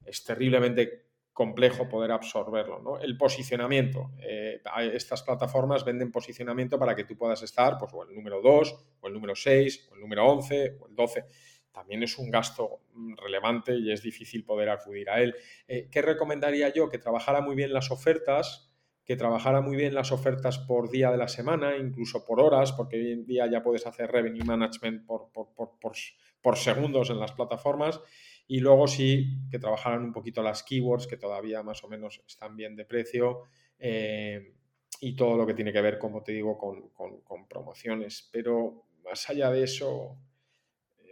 [0.05, 2.79] es terriblemente complejo poder absorberlo.
[2.79, 2.99] ¿no?
[2.99, 4.11] El posicionamiento.
[4.21, 4.61] Eh,
[4.93, 9.07] estas plataformas venden posicionamiento para que tú puedas estar pues, o el número 2, o
[9.07, 11.25] el número 6, o el número 11, o el 12
[11.71, 15.35] también es un gasto mm, relevante y es difícil poder acudir a él.
[15.67, 16.89] Eh, ¿Qué recomendaría yo?
[16.89, 18.71] Que trabajara muy bien las ofertas,
[19.05, 22.97] que trabajara muy bien las ofertas por día de la semana, incluso por horas, porque
[22.97, 27.99] hoy en día ya puedes hacer revenue management por, por, segundos en las plataformas.
[28.47, 32.55] Y luego sí, que trabajaran un poquito las keywords, que todavía más o menos están
[32.55, 33.43] bien de precio.
[33.79, 34.53] Eh,
[35.01, 38.27] y todo lo que tiene que ver, como te digo, con, con promociones.
[38.31, 40.17] Pero más allá de eso,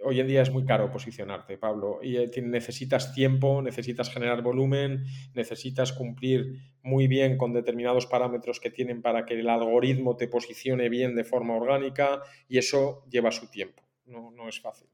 [0.08, 5.06] hoy en día es muy caro posicionarte, Pablo, y eh, necesitas tiempo, necesitas generar volumen,
[5.34, 10.88] necesitas cumplir muy bien con determinados parámetros que tienen para que el algoritmo te posicione
[10.88, 14.88] bien de forma orgánica y eso lleva su tiempo, no, es fácil.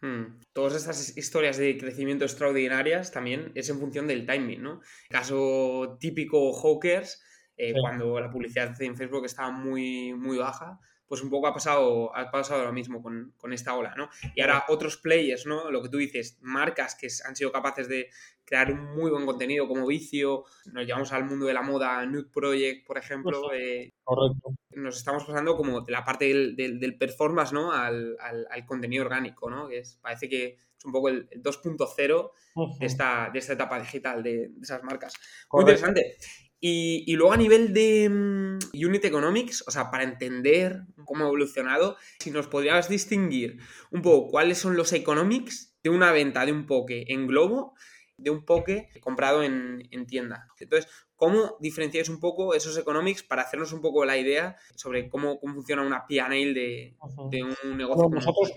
[0.00, 0.38] Hmm.
[0.52, 4.80] Todas estas historias de crecimiento extraordinarias también es en función del timing, ¿no?
[5.08, 7.20] Caso típico Hawkers,
[7.56, 12.14] eh, cuando la publicidad en Facebook estaba muy, muy baja, pues un poco ha pasado,
[12.14, 14.10] ha pasado lo mismo con, esta ola, ¿no?
[14.34, 15.70] Y ahora otros players, ¿no?
[15.70, 18.10] Lo que tú dices, marcas que han sido capaces de
[18.44, 22.28] crear un muy buen contenido como Vicio, nos llevamos al mundo de la moda, Nude
[22.32, 23.52] Project, por ejemplo.
[23.54, 24.54] Eh, Correcto.
[24.70, 27.72] Nos estamos pasando como de la parte del, performance, ¿no?
[27.72, 28.16] Al,
[28.66, 29.68] contenido orgánico, ¿no?
[29.68, 32.30] Que es, parece que es un poco el, 2.0
[32.78, 35.14] de, esta, de esta etapa digital de, esas marcas.
[35.52, 36.16] Muy interesante.
[36.60, 41.96] Y, luego a nivel de mm, Unit Economics, o sea, para entender cómo ha evolucionado,
[42.18, 43.58] si nos podrías distinguir
[43.92, 47.74] un poco cuáles son los economics de una venta de un poke en Globo,
[48.16, 50.48] de un poke comprado en, en tienda.
[50.58, 55.40] Entonces, ¿Cómo diferenciáis un poco esos economics para hacernos un poco la idea sobre cómo,
[55.40, 56.94] cómo funciona una P&L de,
[57.28, 58.08] de, un negocio?
[58.08, 58.52] nosotros,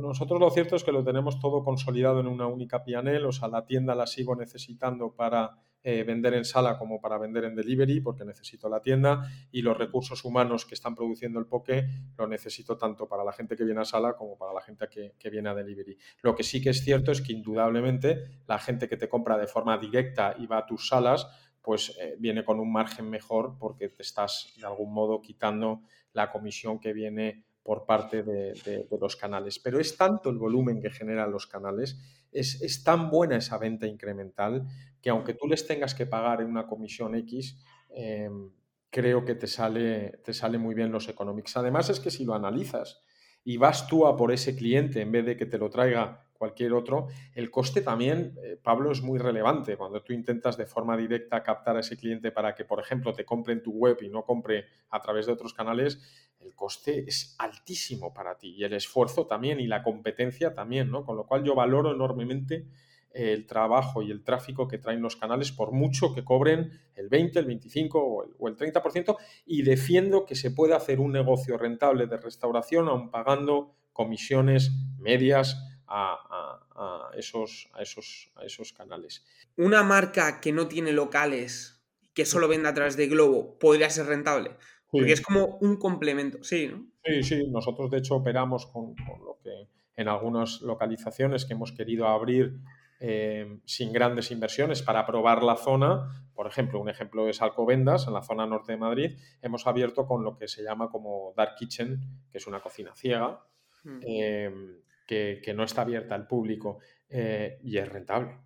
[0.00, 3.48] nosotros lo cierto es que lo tenemos todo consolidado en una única P&L, o sea,
[3.48, 8.00] la tienda la sigo necesitando para eh, vender en sala como para vender en delivery,
[8.00, 11.86] porque necesito la tienda, y los recursos humanos que están produciendo el poke
[12.18, 15.14] lo necesito tanto para la gente que viene a sala como para la gente que,
[15.16, 15.96] que viene a delivery.
[16.22, 19.46] Lo que sí que es cierto es que indudablemente la gente que te compra de
[19.46, 21.28] forma directa y va a tus salas,
[21.62, 25.82] pues eh, viene con un margen mejor porque te estás de algún modo quitando
[26.14, 29.58] la comisión que viene por parte de, los canales.
[29.58, 31.98] Pero es tanto el volumen que generan los canales,
[32.30, 34.64] es, tan buena esa venta incremental
[35.06, 37.56] que aunque tú les tengas que pagar en una comisión X,
[37.90, 38.50] em,
[38.90, 41.56] creo que te sale, te sale muy bien los economics.
[41.56, 43.04] Además es que si lo analizas
[43.44, 46.72] y vas tú a por ese cliente en vez de que te lo traiga cualquier
[46.72, 47.06] otro.
[47.36, 49.76] El coste también, eh, Pablo, es muy relevante.
[49.76, 53.24] Cuando tú intentas de forma directa captar a ese cliente para que, por ejemplo, te
[53.24, 56.00] compre en tu web y no compre a través de otros canales,
[56.40, 61.04] el coste es altísimo para ti y el esfuerzo también y la competencia también, ¿no?
[61.04, 62.66] Con lo cual yo valoro enormemente
[63.16, 67.38] el trabajo y el tráfico que traen los canales, por mucho que cobren el 20,
[67.38, 71.56] el 25 o el, o el 30%, y defiendo que se puede hacer un negocio
[71.56, 75.56] rentable de restauración aun pagando comisiones medias
[75.88, 79.24] a, esos, a, esos, a esos canales.
[79.56, 84.06] ¿Una marca que no tiene locales, que solo vende a través de Globo, podría ser
[84.06, 84.50] rentable?
[84.90, 86.86] Porque es como un complemento, sí, ¿no?
[87.04, 92.06] Sí, sí, nosotros de hecho operamos con, lo que en algunas localizaciones que hemos querido
[92.06, 92.58] abrir
[92.98, 96.28] eh, sin grandes inversiones para probar la zona.
[96.34, 99.18] Por ejemplo, un ejemplo es Alcobendas, en la zona norte de Madrid.
[99.42, 103.44] Hemos abierto con lo que se llama como Dark Kitchen, que es una cocina ciega,
[103.84, 104.00] mm.
[104.06, 106.78] eh, que, no está abierta al público
[107.08, 108.38] eh, y es rentable.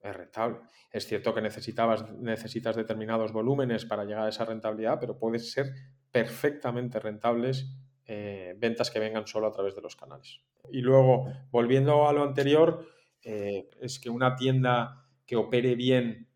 [0.00, 0.58] Es rentable.
[0.90, 5.72] Es cierto que necesitabas, necesitas determinados volúmenes para llegar a esa rentabilidad, pero pueden ser
[6.10, 7.66] perfectamente rentables
[8.06, 10.40] eh, ventas que vengan solo a través de los canales.
[10.70, 12.86] Y luego, volviendo a lo anterior,
[13.24, 16.28] eh, es que una tienda que opere bien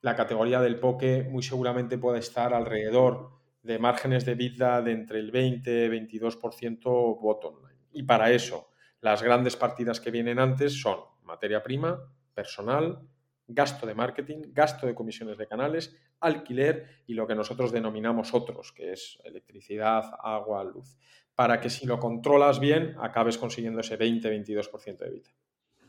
[0.00, 3.30] la categoría del poke muy seguramente puede estar alrededor
[3.62, 6.82] de márgenes de vida de entre el 20 y 22%
[7.20, 12.00] bottom y para eso, las grandes partidas que vienen antes son materia prima,
[12.34, 13.06] personal,
[13.46, 18.72] gasto de marketing, gasto de comisiones de canales, alquiler y lo que nosotros denominamos otros,
[18.72, 20.96] que es electricidad, agua, luz,
[21.42, 25.28] para que si lo controlas bien acabes consiguiendo ese 20-22% de vida.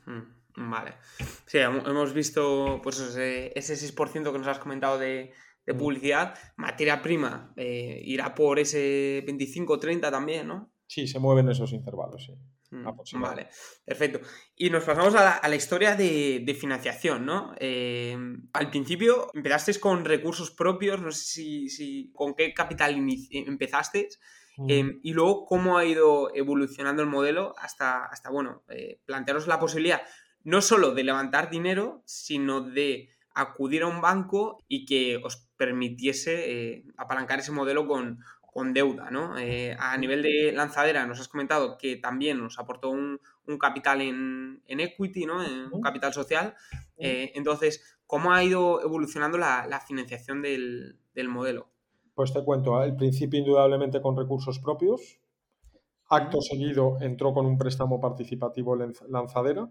[0.07, 0.95] Hmm, vale.
[1.45, 5.31] Sí, hemos visto pues ese, 6% que nos has comentado de,
[5.67, 5.77] mm.
[5.77, 6.33] publicidad.
[6.57, 10.73] Materia prima eh, irá por ese 25-30 también, ¿no?
[10.87, 12.33] Sí, se mueven esos intervalos, sí.
[12.71, 13.49] Mm, vale,
[13.85, 14.21] perfecto.
[14.55, 17.53] Y nos pasamos a la, historia de, financiación, ¿no?
[17.59, 18.17] Eh,
[18.53, 22.95] al principio empezasteis con recursos propios, no sé si, con qué capital
[23.29, 24.19] empezasteis.
[24.57, 24.69] Mm.
[24.69, 29.59] Em, y luego, ¿cómo ha ido evolucionando el modelo hasta, hasta bueno, eh, plantearos la
[29.59, 30.01] posibilidad
[30.43, 36.51] no solo de levantar dinero, sino de acudir a un banco y que os permitiese
[36.51, 38.19] eh, apalancar ese modelo con,
[38.53, 39.37] con deuda, ¿no?
[39.37, 43.19] Eh, a nivel de lanzadera nos has comentado que también nos aportó un,
[43.59, 45.43] capital en, equity, ¿no?
[45.43, 46.55] En un capital social.
[46.97, 51.72] Eh, entonces, ¿cómo ha ido evolucionando la, financiación del, modelo?
[52.13, 55.19] Pues te cuento, al principio indudablemente con recursos propios.
[56.09, 59.69] Acto seguido entró con un préstamo participativo lanzadera.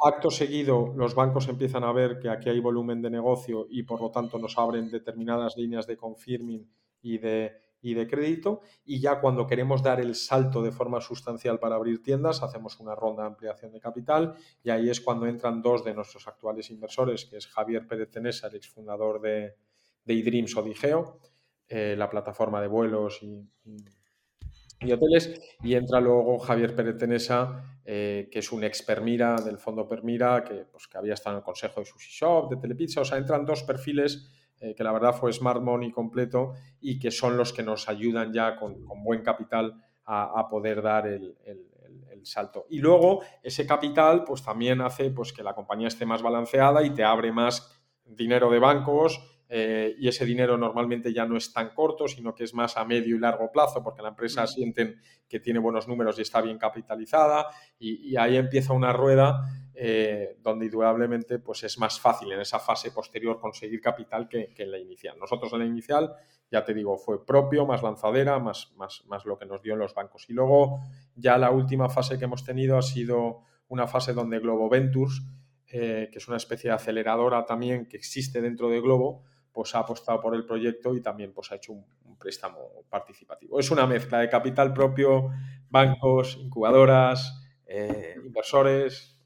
[0.00, 4.00] Acto seguido, los bancos empiezan a ver que aquí hay volumen de negocio y por
[4.00, 6.66] lo tanto nos abren determinadas líneas de confirming
[7.02, 11.58] y de, y de crédito y ya cuando queremos dar el salto de forma sustancial
[11.58, 15.60] para abrir tiendas hacemos una ronda de ampliación de capital y ahí es cuando entran
[15.60, 19.54] dos de nuestros actuales inversores que es Javier Pérez Tenesa, el exfundador de,
[20.04, 21.20] de eDreams o Digeo,
[21.68, 23.46] eh, la plataforma de vuelos y,
[24.92, 29.88] hoteles y entra luego Javier Pérez Tenesa eh, que es un ex Permira del fondo
[29.88, 33.04] Permira que, pues, que había estado en el consejo de Sushi Shop, de Telepizza, o
[33.04, 37.36] sea, entran dos perfiles eh, que la verdad fue Smart Money completo y que son
[37.36, 41.36] los que nos ayudan ya con, buen capital a, poder dar el,
[42.22, 42.66] salto.
[42.68, 46.90] Y luego ese capital pues también hace pues, que la compañía esté más balanceada y
[46.90, 51.70] te abre más dinero de bancos eh, y ese dinero normalmente ya no es tan
[51.70, 55.40] corto, sino que es más a medio y largo plazo, porque la empresa sienten que
[55.40, 57.46] tiene buenos números y está bien capitalizada,
[57.78, 62.90] y, ahí empieza una rueda eh, donde indudablemente pues es más fácil en esa fase
[62.90, 65.16] posterior conseguir capital que, en la inicial.
[65.18, 66.12] Nosotros en la inicial,
[66.50, 69.78] ya te digo, fue propio, más lanzadera, más, más, más lo que nos dio en
[69.78, 70.28] los bancos.
[70.28, 70.80] Y luego
[71.14, 75.22] ya la última fase que hemos tenido ha sido una fase donde Globo Ventures,
[75.70, 79.24] eh, que es una especie de aceleradora también que existe dentro de Globo,
[79.58, 81.84] pues ha apostado por el proyecto y también pues ha hecho un,
[82.16, 83.58] préstamo participativo.
[83.58, 85.30] Es una mezcla de capital propio,
[85.68, 89.16] bancos, incubadoras, eh, inversores,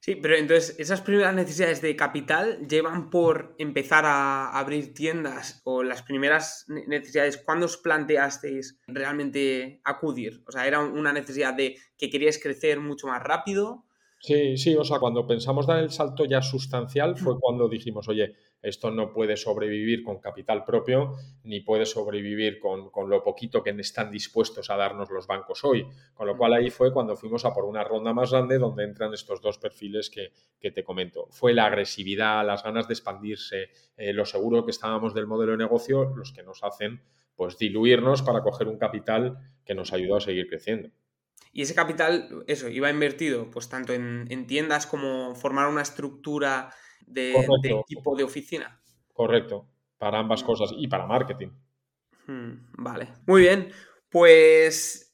[0.00, 5.82] Sí, pero entonces esas primeras necesidades de capital llevan por empezar a abrir tiendas o
[5.82, 10.42] las primeras necesidades, ¿cuándo os planteasteis realmente acudir?
[10.46, 13.86] O sea, ¿era una necesidad de que queríais crecer mucho más rápido?
[14.24, 18.34] Sí, sí, o sea, cuando pensamos dar el salto ya sustancial fue cuando dijimos, oye,
[18.64, 24.10] esto no puede sobrevivir con capital propio, ni puede sobrevivir con, lo poquito que están
[24.10, 25.86] dispuestos a darnos los bancos hoy.
[26.14, 29.12] Con lo cual ahí fue cuando fuimos a por una ronda más grande donde entran
[29.12, 30.32] estos dos perfiles que,
[30.70, 31.28] te comento.
[31.30, 35.58] Fue la agresividad, las ganas de expandirse, eh, lo seguro que estábamos del modelo de
[35.58, 37.02] negocio, los que nos hacen
[37.36, 40.88] pues diluirnos para coger un capital que nos ayudó a seguir creciendo.
[41.52, 46.70] Y ese capital, eso, iba invertido pues tanto en, en tiendas como formar una estructura
[47.06, 47.32] de,
[47.80, 48.80] equipo de oficina.
[49.12, 50.46] Correcto, para ambas mm.
[50.46, 51.48] cosas y para marketing.
[52.26, 53.70] Hmm, vale, muy bien.
[54.08, 55.04] Pues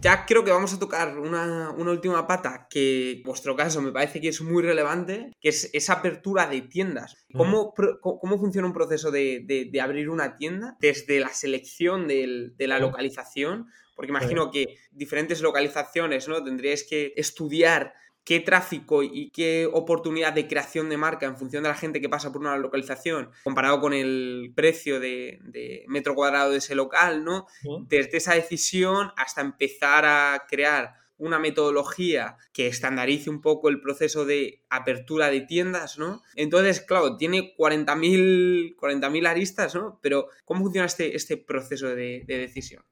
[0.00, 4.20] ya creo que vamos a tocar una, última pata que en vuestro caso me parece
[4.20, 7.16] que es muy relevante, que es esa apertura de tiendas.
[7.34, 13.66] ¿Cómo, cómo funciona un proceso de, abrir una tienda desde la selección de la localización?
[13.94, 16.44] Porque imagino que diferentes localizaciones, ¿no?
[16.44, 17.94] Tendríais que estudiar
[18.28, 22.10] qué tráfico y qué oportunidad de creación de marca en función de la gente que
[22.10, 25.40] pasa por una localización, comparado con el precio de,
[25.88, 27.46] metro cuadrado de ese local, ¿no?
[27.86, 34.26] Desde esa decisión hasta empezar a crear una metodología que estandarice un poco el proceso
[34.26, 36.20] de apertura de tiendas, ¿no?
[36.34, 39.98] Entonces, claro, tiene 40.000 aristas, ¿no?
[40.02, 42.84] Pero ¿cómo funciona este, este proceso de decisión?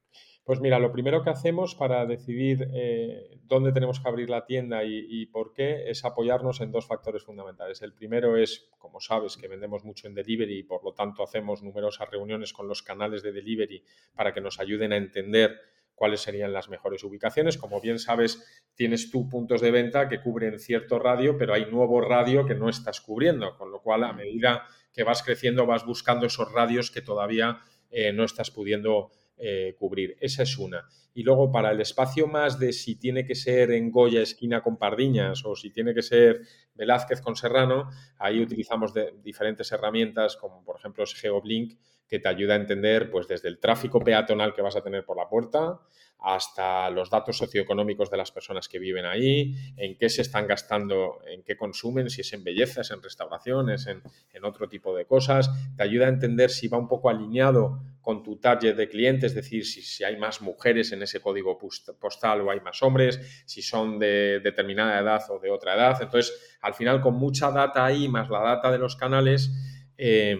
[0.47, 4.85] Pues mira, lo primero que hacemos para decidir eh, dónde tenemos que abrir la tienda
[4.85, 7.83] y, por qué es apoyarnos en dos factores fundamentales.
[7.83, 11.65] El primero es, como sabes, que vendemos mucho en delivery y por lo tanto hacemos
[11.65, 13.83] numerosas reuniones con los canales de delivery
[14.15, 15.59] para que nos ayuden a entender
[15.97, 17.59] cuáles serían las mejores ubicaciones.
[17.59, 22.01] Como bien sabes, tienes tú puntos de venta que cubren cierto radio, pero hay nuevo
[22.01, 26.27] radio que no estás cubriendo, con lo cual a medida que vas creciendo vas buscando
[26.27, 27.59] esos radios que todavía
[27.91, 30.17] eh, no estás pudiendo eh, cubrir.
[30.21, 30.87] Esa es una.
[31.13, 34.77] Y luego para el espacio más de si tiene que ser en Goya esquina con
[34.79, 36.43] Pardiñas o si tiene que ser
[36.75, 42.57] Velázquez con Serrano, ahí utilizamos diferentes herramientas como por ejemplo GeoBlink que te ayuda a
[42.57, 45.81] entender pues desde el tráfico peatonal que vas a tener por la puerta
[46.19, 51.21] hasta los datos socioeconómicos de las personas que viven ahí, en qué se están gastando,
[51.27, 54.03] en qué consumen, si es en bellezas, en restauraciones, en,
[54.43, 55.51] otro tipo de cosas.
[55.77, 59.35] Te ayuda a entender si va un poco alineado con tu target de clientes, es
[59.35, 61.59] decir, si, si, hay más mujeres en ese código
[62.01, 65.97] postal o hay más hombres, si son de determinada edad o de otra edad.
[66.01, 69.51] Entonces, al final, con mucha data ahí, más la data de los canales,
[69.99, 70.37] eh,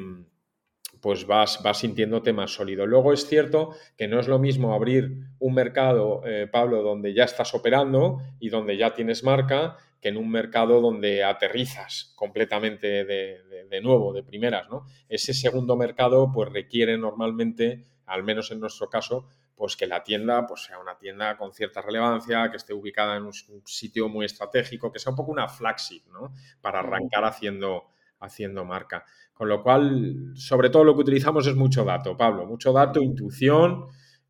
[1.07, 2.85] pues vas, vas sintiéndote más sólido.
[2.85, 7.23] Luego es cierto que no es lo mismo abrir un mercado, eh, Pablo, donde ya
[7.23, 13.81] estás operando y donde ya tienes marca, que en un mercado donde aterrizas completamente de,
[13.85, 14.85] nuevo, de primeras, ¿no?
[15.09, 20.45] Ese segundo mercado, pues requiere normalmente, al menos en nuestro caso, pues que la tienda
[20.45, 23.33] pues, sea una tienda con cierta relevancia, que esté ubicada en un,
[23.65, 26.33] sitio muy estratégico, que sea un poco una flagship, ¿no?
[26.61, 29.05] Para arrancar haciendo, haciendo marca.
[29.37, 33.85] Con lo cual, sobre todo lo que utilizamos es mucho dato, Pablo, mucho dato, intuición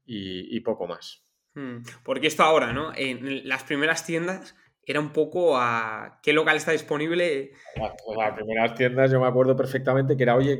[0.04, 1.22] y, poco más.
[1.54, 2.90] Hmm, porque esto ahora, ¿no?
[2.92, 7.52] En las primeras tiendas era un poco a qué local está disponible.
[7.76, 10.58] Las, primeras tiendas yo me acuerdo perfectamente que era, oye,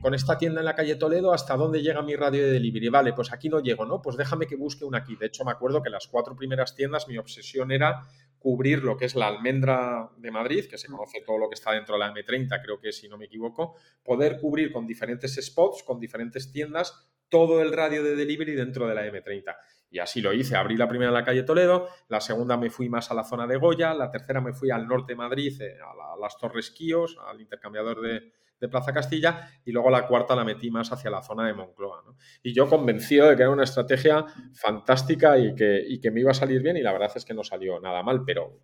[0.00, 2.88] con esta tienda en la calle Toledo, ¿hasta dónde llega mi radio de delivery?
[2.88, 4.00] Vale, pues aquí no llego, ¿no?
[4.00, 5.16] Pues déjame que busque una aquí.
[5.16, 8.02] De hecho, me acuerdo que las cuatro primeras tiendas mi obsesión era
[8.42, 11.72] cubrir lo que es la almendra de Madrid, que se conoce todo lo que está
[11.72, 15.84] dentro de la M30, creo que si no me equivoco, poder cubrir con diferentes spots,
[15.84, 19.56] con diferentes tiendas, todo el radio de delivery dentro de la M30.
[19.90, 20.56] Y así lo hice.
[20.56, 23.46] Abrí la primera en la calle Toledo, la segunda me fui más a la zona
[23.46, 27.16] de Goya, la tercera me fui al norte de Madrid, eh, a, las Torres Quíos,
[27.26, 28.32] al intercambiador de,
[28.68, 32.04] Plaza Castilla, y luego la cuarta la metí más hacia la zona de Moncloa.
[32.42, 36.30] Y yo convencido de que era una estrategia fantástica y que, y que me iba
[36.30, 38.60] a salir bien, y la verdad es que no salió nada mal, pero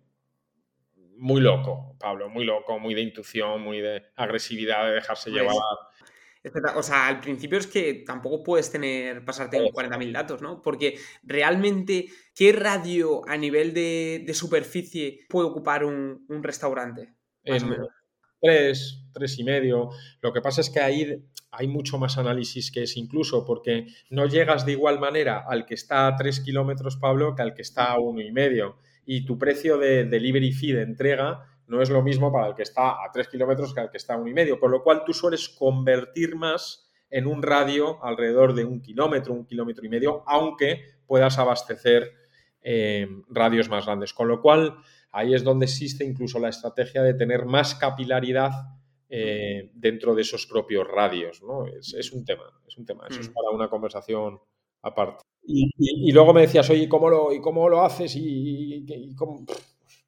[1.19, 5.55] muy loco, Pablo, muy loco, muy de intuición, muy de agresividad, de dejarse llevar.
[6.75, 10.61] O sea, al principio es que tampoco puedes tener, pasarte en 40.000 datos, ¿no?
[10.61, 17.13] Porque realmente, ¿qué radio a nivel de, superficie puede ocupar un, restaurante?
[17.45, 17.89] Más o menos.
[18.41, 19.89] Tres, tres y medio.
[20.21, 24.25] Lo que pasa es que ahí hay mucho más análisis que es incluso, porque no
[24.27, 27.91] llegas de igual manera al que está a tres kilómetros, Pablo, que al que está
[27.91, 28.77] a uno y medio.
[29.05, 32.63] Y tu precio de delivery fee de entrega no es lo mismo para el que
[32.63, 35.03] está a 3 kilómetros que al que está a un y medio, con lo cual
[35.05, 40.23] tú sueles convertir más en un radio alrededor de un kilómetro, un kilómetro y medio,
[40.27, 42.11] aunque puedas abastecer
[42.61, 44.13] eh, radios más grandes.
[44.13, 44.77] Con lo cual,
[45.11, 48.51] ahí es donde existe incluso la estrategia de tener más capilaridad
[49.09, 51.41] eh, dentro de esos propios radios.
[51.41, 51.65] ¿no?
[51.65, 53.07] Es, un tema, es un tema.
[53.09, 53.33] Eso es mm.
[53.33, 54.39] para una conversación
[54.81, 55.23] aparte.
[55.43, 58.15] Y, luego me decías, oye, ¿cómo lo, y cómo lo haces?
[58.15, 59.45] Y, y cómo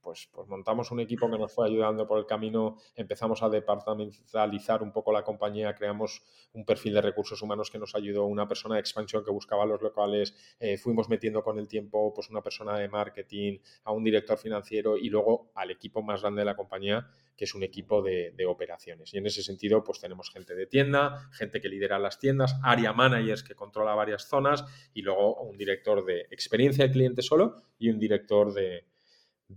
[0.01, 4.83] pues, pues, montamos un equipo que nos fue ayudando por el camino, empezamos a departamentalizar
[4.83, 6.21] un poco la compañía, creamos
[6.53, 9.81] un perfil de recursos humanos que nos ayudó, una persona de expansión que buscaba los
[9.81, 14.37] locales, eh, fuimos metiendo con el tiempo pues una persona de marketing, a un director
[14.37, 18.31] financiero y luego al equipo más grande de la compañía, que es un equipo de,
[18.31, 19.13] de operaciones.
[19.13, 22.93] Y en ese sentido, pues tenemos gente de tienda, gente que lidera las tiendas, área
[22.93, 27.89] managers que controla varias zonas y luego un director de experiencia de cliente solo y
[27.89, 28.90] un director de,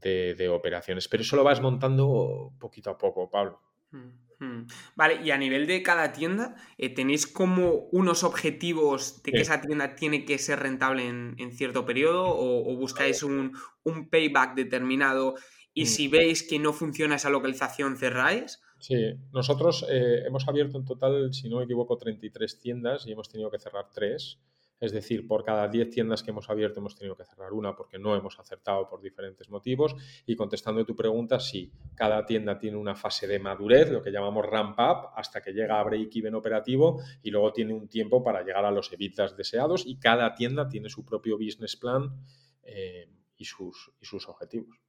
[0.00, 1.08] de, operaciones.
[1.08, 3.60] Pero eso lo vas montando poquito a poco, Pablo.
[3.90, 4.66] Mm, mm.
[4.96, 9.60] Vale, y a nivel de cada tienda, eh, ¿tenéis como unos objetivos de que esa
[9.60, 13.52] tienda tiene que ser rentable en, cierto periodo o, buscáis un,
[14.10, 15.34] payback determinado
[15.72, 15.86] y mm.
[15.86, 18.60] si veis que no funciona esa localización cerráis?
[18.78, 18.96] Sí,
[19.32, 23.50] nosotros eh, hemos abierto en total, si no me equivoco, 33 tiendas y hemos tenido
[23.50, 24.38] que cerrar 3.
[24.84, 27.98] Es decir, por cada 10 tiendas que hemos abierto hemos tenido que cerrar una porque
[27.98, 29.96] no hemos acertado por diferentes motivos.
[30.26, 34.10] Y contestando a tu pregunta, sí, cada tienda tiene una fase de madurez, lo que
[34.10, 38.42] llamamos ramp up, hasta que llega a break-even operativo y luego tiene un tiempo para
[38.42, 42.10] llegar a los evitas deseados y cada tienda tiene su propio business plan
[42.62, 44.83] eh, y, sus, y sus objetivos.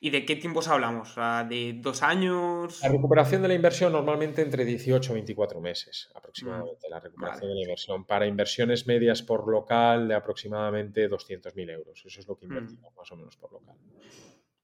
[0.00, 1.14] ¿Y de qué tiempos hablamos?
[1.48, 2.80] ¿De dos años?
[2.82, 6.86] La recuperación de la inversión normalmente entre 18 y 24 meses aproximadamente.
[6.86, 8.04] Mm, la recuperación de la inversión.
[8.04, 12.02] Para inversiones medias por local de aproximadamente 200.000 euros.
[12.04, 12.50] Eso es lo que mm.
[12.50, 13.76] invertimos más o menos por local.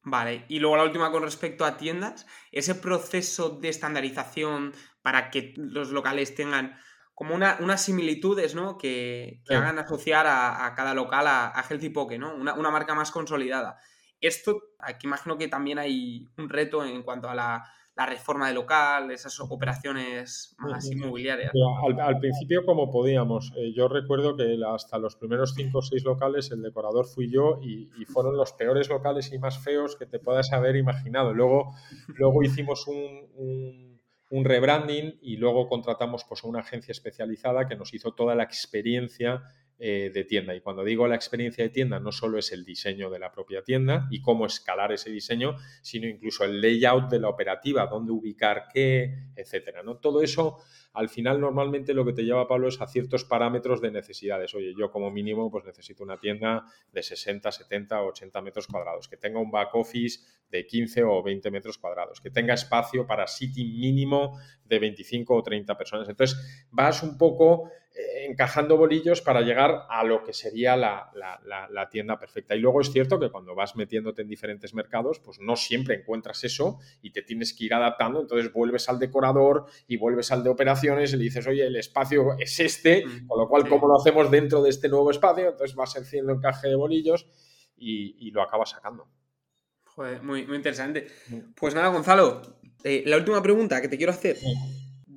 [0.04, 5.54] Vale, y luego la última con respecto a tiendas, ese proceso de estandarización para que
[5.56, 6.76] los locales tengan
[7.14, 8.76] como unas similitudes, ¿no?
[8.78, 12.34] Que, hagan asociar a, cada local a, Healthy Poke, ¿no?
[12.34, 13.78] Una, una, marca más consolidada.
[14.22, 17.64] Esto, aquí imagino que también hay un reto en cuanto a la,
[18.06, 21.52] reforma de local, esas operaciones más inmobiliarias.
[22.00, 26.50] Al, principio, como podíamos, eh, yo recuerdo que hasta los primeros cinco o seis locales
[26.50, 30.52] el decorador fui yo y, fueron los peores locales y más feos que te puedas
[30.52, 31.34] haber imaginado.
[31.34, 31.74] Luego,
[32.16, 34.00] luego hicimos un,
[34.32, 38.44] un rebranding y luego contratamos pues, a una agencia especializada que nos hizo toda la
[38.44, 39.42] experiencia
[39.84, 40.54] eh, de tienda.
[40.54, 43.64] Y cuando digo la experiencia de tienda, no solo es el diseño de la propia
[43.64, 48.68] tienda y cómo escalar ese diseño, sino incluso el layout de la operativa, dónde ubicar
[48.72, 49.82] qué, etcétera.
[49.82, 49.96] ¿no?
[49.96, 50.58] Todo eso,
[50.92, 54.54] al final, normalmente lo que te lleva, Pablo, es a ciertos parámetros de necesidades.
[54.54, 59.16] Oye, yo como mínimo, pues necesito una tienda de 60, 70, 80 metros cuadrados, que
[59.16, 60.20] tenga un back office
[60.50, 65.42] de 15 o 20 metros cuadrados, que tenga espacio para sitting mínimo de 25 o
[65.42, 66.08] 30 personas.
[66.08, 72.18] Entonces, vas un poco eh, encajando bolillos para llegar a lo que sería la, tienda
[72.18, 72.54] perfecta.
[72.54, 76.42] Y luego es cierto que cuando vas metiéndote en diferentes mercados, pues no siempre encuentras
[76.44, 78.22] eso y te tienes que ir adaptando.
[78.22, 80.48] Entonces vuelves al decorador y vuelves al de
[80.84, 84.30] y le dices, oye, el espacio es este, mm, con lo cual, ¿cómo lo hacemos
[84.30, 85.50] dentro de este nuevo espacio?
[85.50, 87.26] Entonces vas haciendo encaje de bolillos
[87.76, 89.08] y, lo acabas sacando.
[89.84, 91.06] Joder, muy, muy interesante.
[91.28, 91.52] Mm.
[91.54, 92.42] Pues nada, Gonzalo,
[92.84, 94.38] eh, la última pregunta que te quiero hacer.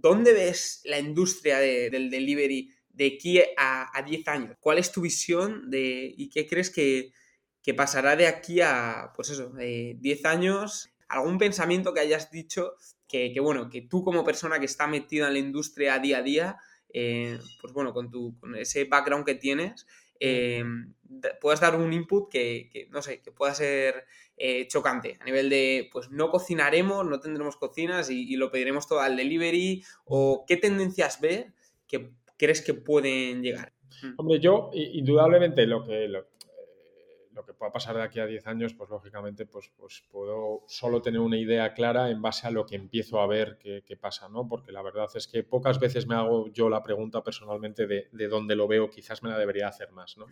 [0.05, 4.57] ¿dónde ves la industria del delivery de aquí a, 10 años?
[4.59, 7.11] ¿Cuál es tu visión de, y qué crees que,
[7.75, 10.91] pasará de aquí a, pues eso, 10 años?
[11.07, 12.73] ¿Algún pensamiento que hayas dicho
[13.07, 16.57] que, bueno, que tú como persona que está metida en la industria día a día,
[16.93, 19.85] eh, pues bueno, con, tu, con ese background que tienes,
[20.19, 20.63] eh,
[21.41, 24.05] puedas dar un input que, no sé, que pueda ser
[24.37, 28.99] eh, chocante a nivel de, pues no cocinaremos, no tendremos cocinas y, lo pediremos todo
[28.99, 31.51] al delivery o qué tendencias ve
[31.87, 33.73] que crees que pueden llegar.
[34.01, 34.13] Mm.
[34.17, 36.25] Hombre, yo indudablemente lo que, lo
[37.43, 41.19] que pueda pasar de aquí a 10 años, pues lógicamente pues, pues puedo solo tener
[41.19, 44.47] una idea clara en base a lo que empiezo a ver qué, pasa, ¿no?
[44.47, 48.27] Porque la verdad es que pocas veces me hago yo la pregunta personalmente de, de
[48.27, 50.27] dónde lo veo, quizás me la debería hacer más, ¿no?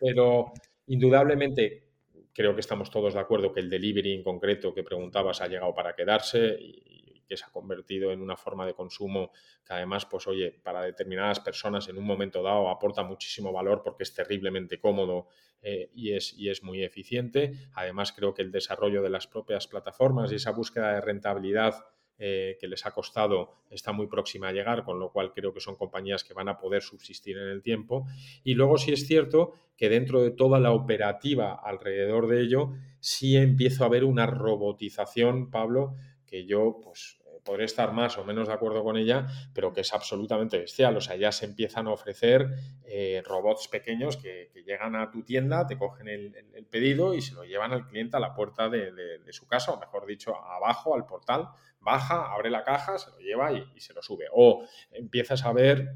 [0.00, 0.52] Pero
[0.86, 1.88] indudablemente
[2.32, 5.74] creo que estamos todos de acuerdo que el delivery en concreto que preguntabas ha llegado
[5.74, 6.97] para quedarse y
[7.28, 9.30] que se ha convertido en una forma de consumo
[9.64, 14.02] que además, pues oye, para determinadas personas en un momento dado aporta muchísimo valor porque
[14.02, 15.28] es terriblemente cómodo
[15.60, 17.52] eh, y, es, y es muy eficiente.
[17.74, 21.84] Además, creo que el desarrollo de las propias plataformas y esa búsqueda de rentabilidad
[22.20, 25.60] eh, que les ha costado está muy próxima a llegar, con lo cual creo que
[25.60, 28.08] son compañías que van a poder subsistir en el tiempo.
[28.42, 33.36] Y luego sí es cierto que dentro de toda la operativa alrededor de ello, sí
[33.36, 35.94] empiezo a ver una robotización, Pablo,
[36.28, 39.92] que yo pues podré estar más o menos de acuerdo con ella, pero que es
[39.92, 40.96] absolutamente bestial.
[40.96, 42.46] O sea, ya se empiezan a ofrecer
[42.84, 47.44] eh, robots pequeños que, llegan a tu tienda, te cogen el, pedido y se lo
[47.44, 48.92] llevan al cliente a la puerta de,
[49.30, 51.48] su casa, o mejor dicho, abajo, al portal,
[51.80, 54.26] baja, abre la caja, se lo lleva y se lo sube.
[54.30, 55.94] O empiezas a ver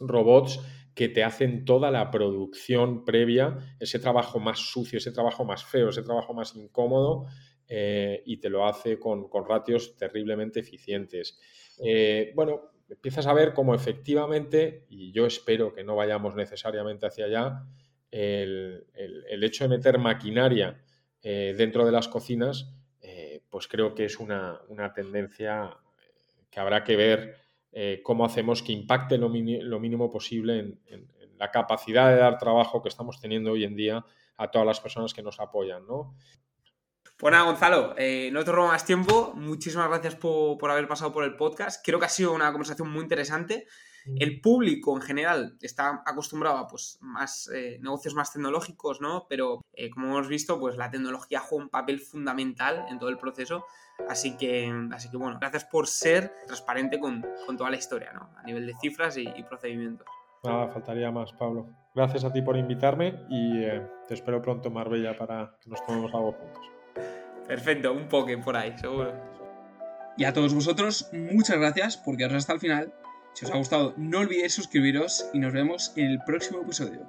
[0.00, 0.58] robots
[0.98, 5.90] que te hacen toda la producción previa, ese trabajo más sucio, ese trabajo más feo,
[5.90, 7.26] ese trabajo más incómodo,
[7.68, 11.38] eh, y te lo hace con, ratios terriblemente eficientes.
[11.84, 17.26] Eh, bueno, empiezas a ver cómo efectivamente, y yo espero que no vayamos necesariamente hacia
[17.26, 17.62] allá,
[18.10, 18.86] el,
[19.42, 20.82] hecho de meter maquinaria
[21.22, 22.74] eh, dentro de las cocinas,
[23.50, 24.60] pues creo que es una,
[24.94, 25.74] tendencia
[26.50, 27.36] que habrá que ver
[28.02, 31.08] cómo hacemos que impacte lo, mínimo posible en, en,
[31.38, 34.04] la capacidad de dar trabajo que estamos teniendo hoy en día
[34.36, 36.14] a todas las personas que nos apoyan, ¿no?
[37.18, 39.32] Pues nada, Gonzalo, eh, no te robo más tiempo.
[39.34, 41.84] Muchísimas gracias por, haber pasado por el podcast.
[41.84, 43.66] Creo que ha sido una conversación muy interesante.
[44.06, 44.16] Mm.
[44.20, 49.26] El público en general está acostumbrado a pues, más eh, negocios más tecnológicos, ¿no?
[49.28, 53.18] Pero eh, como hemos visto, pues la tecnología juega un papel fundamental en todo el
[53.18, 53.66] proceso.
[54.08, 58.30] Así que, así que bueno, gracias por ser transparente con, toda la historia, ¿no?
[58.36, 60.06] A nivel de cifras y, procedimientos.
[60.44, 61.66] Nada, faltaría más, Pablo.
[61.96, 63.64] Gracias a ti por invitarme y
[64.06, 66.77] te espero pronto en Marbella para que nos tomemos algo juntos.
[67.48, 69.14] Perfecto, un poke por ahí, seguro.
[70.18, 72.92] Y a todos vosotros, muchas gracias por quedaros hasta el final.
[73.32, 77.06] Si os ha gustado, no olvidéis suscribiros y nos vemos en el próximo episodio.